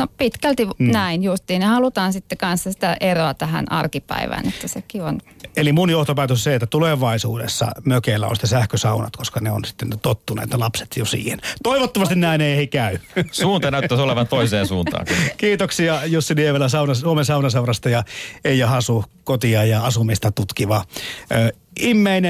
[0.00, 0.92] No pitkälti mm.
[0.92, 1.62] näin justiin.
[1.62, 5.18] Ja halutaan sitten kanssa sitä eroa tähän arkipäivään, että sekin on
[5.56, 9.90] Eli mun johtopäätös on se, että tulevaisuudessa mökeillä on sitten sähkösaunat, koska ne on sitten
[10.02, 11.40] tottuneet ne lapset jo siihen.
[11.62, 12.98] Toivottavasti näin ei käy.
[13.32, 15.06] Suunta näyttäisi olevan toiseen suuntaan.
[15.36, 18.04] Kiitoksia Jussi Niemelä sauna, Suomen saunaseurasta ja
[18.44, 20.84] Eija Hasu kotia ja asumista tutkiva
[21.32, 22.10] ö, immeinen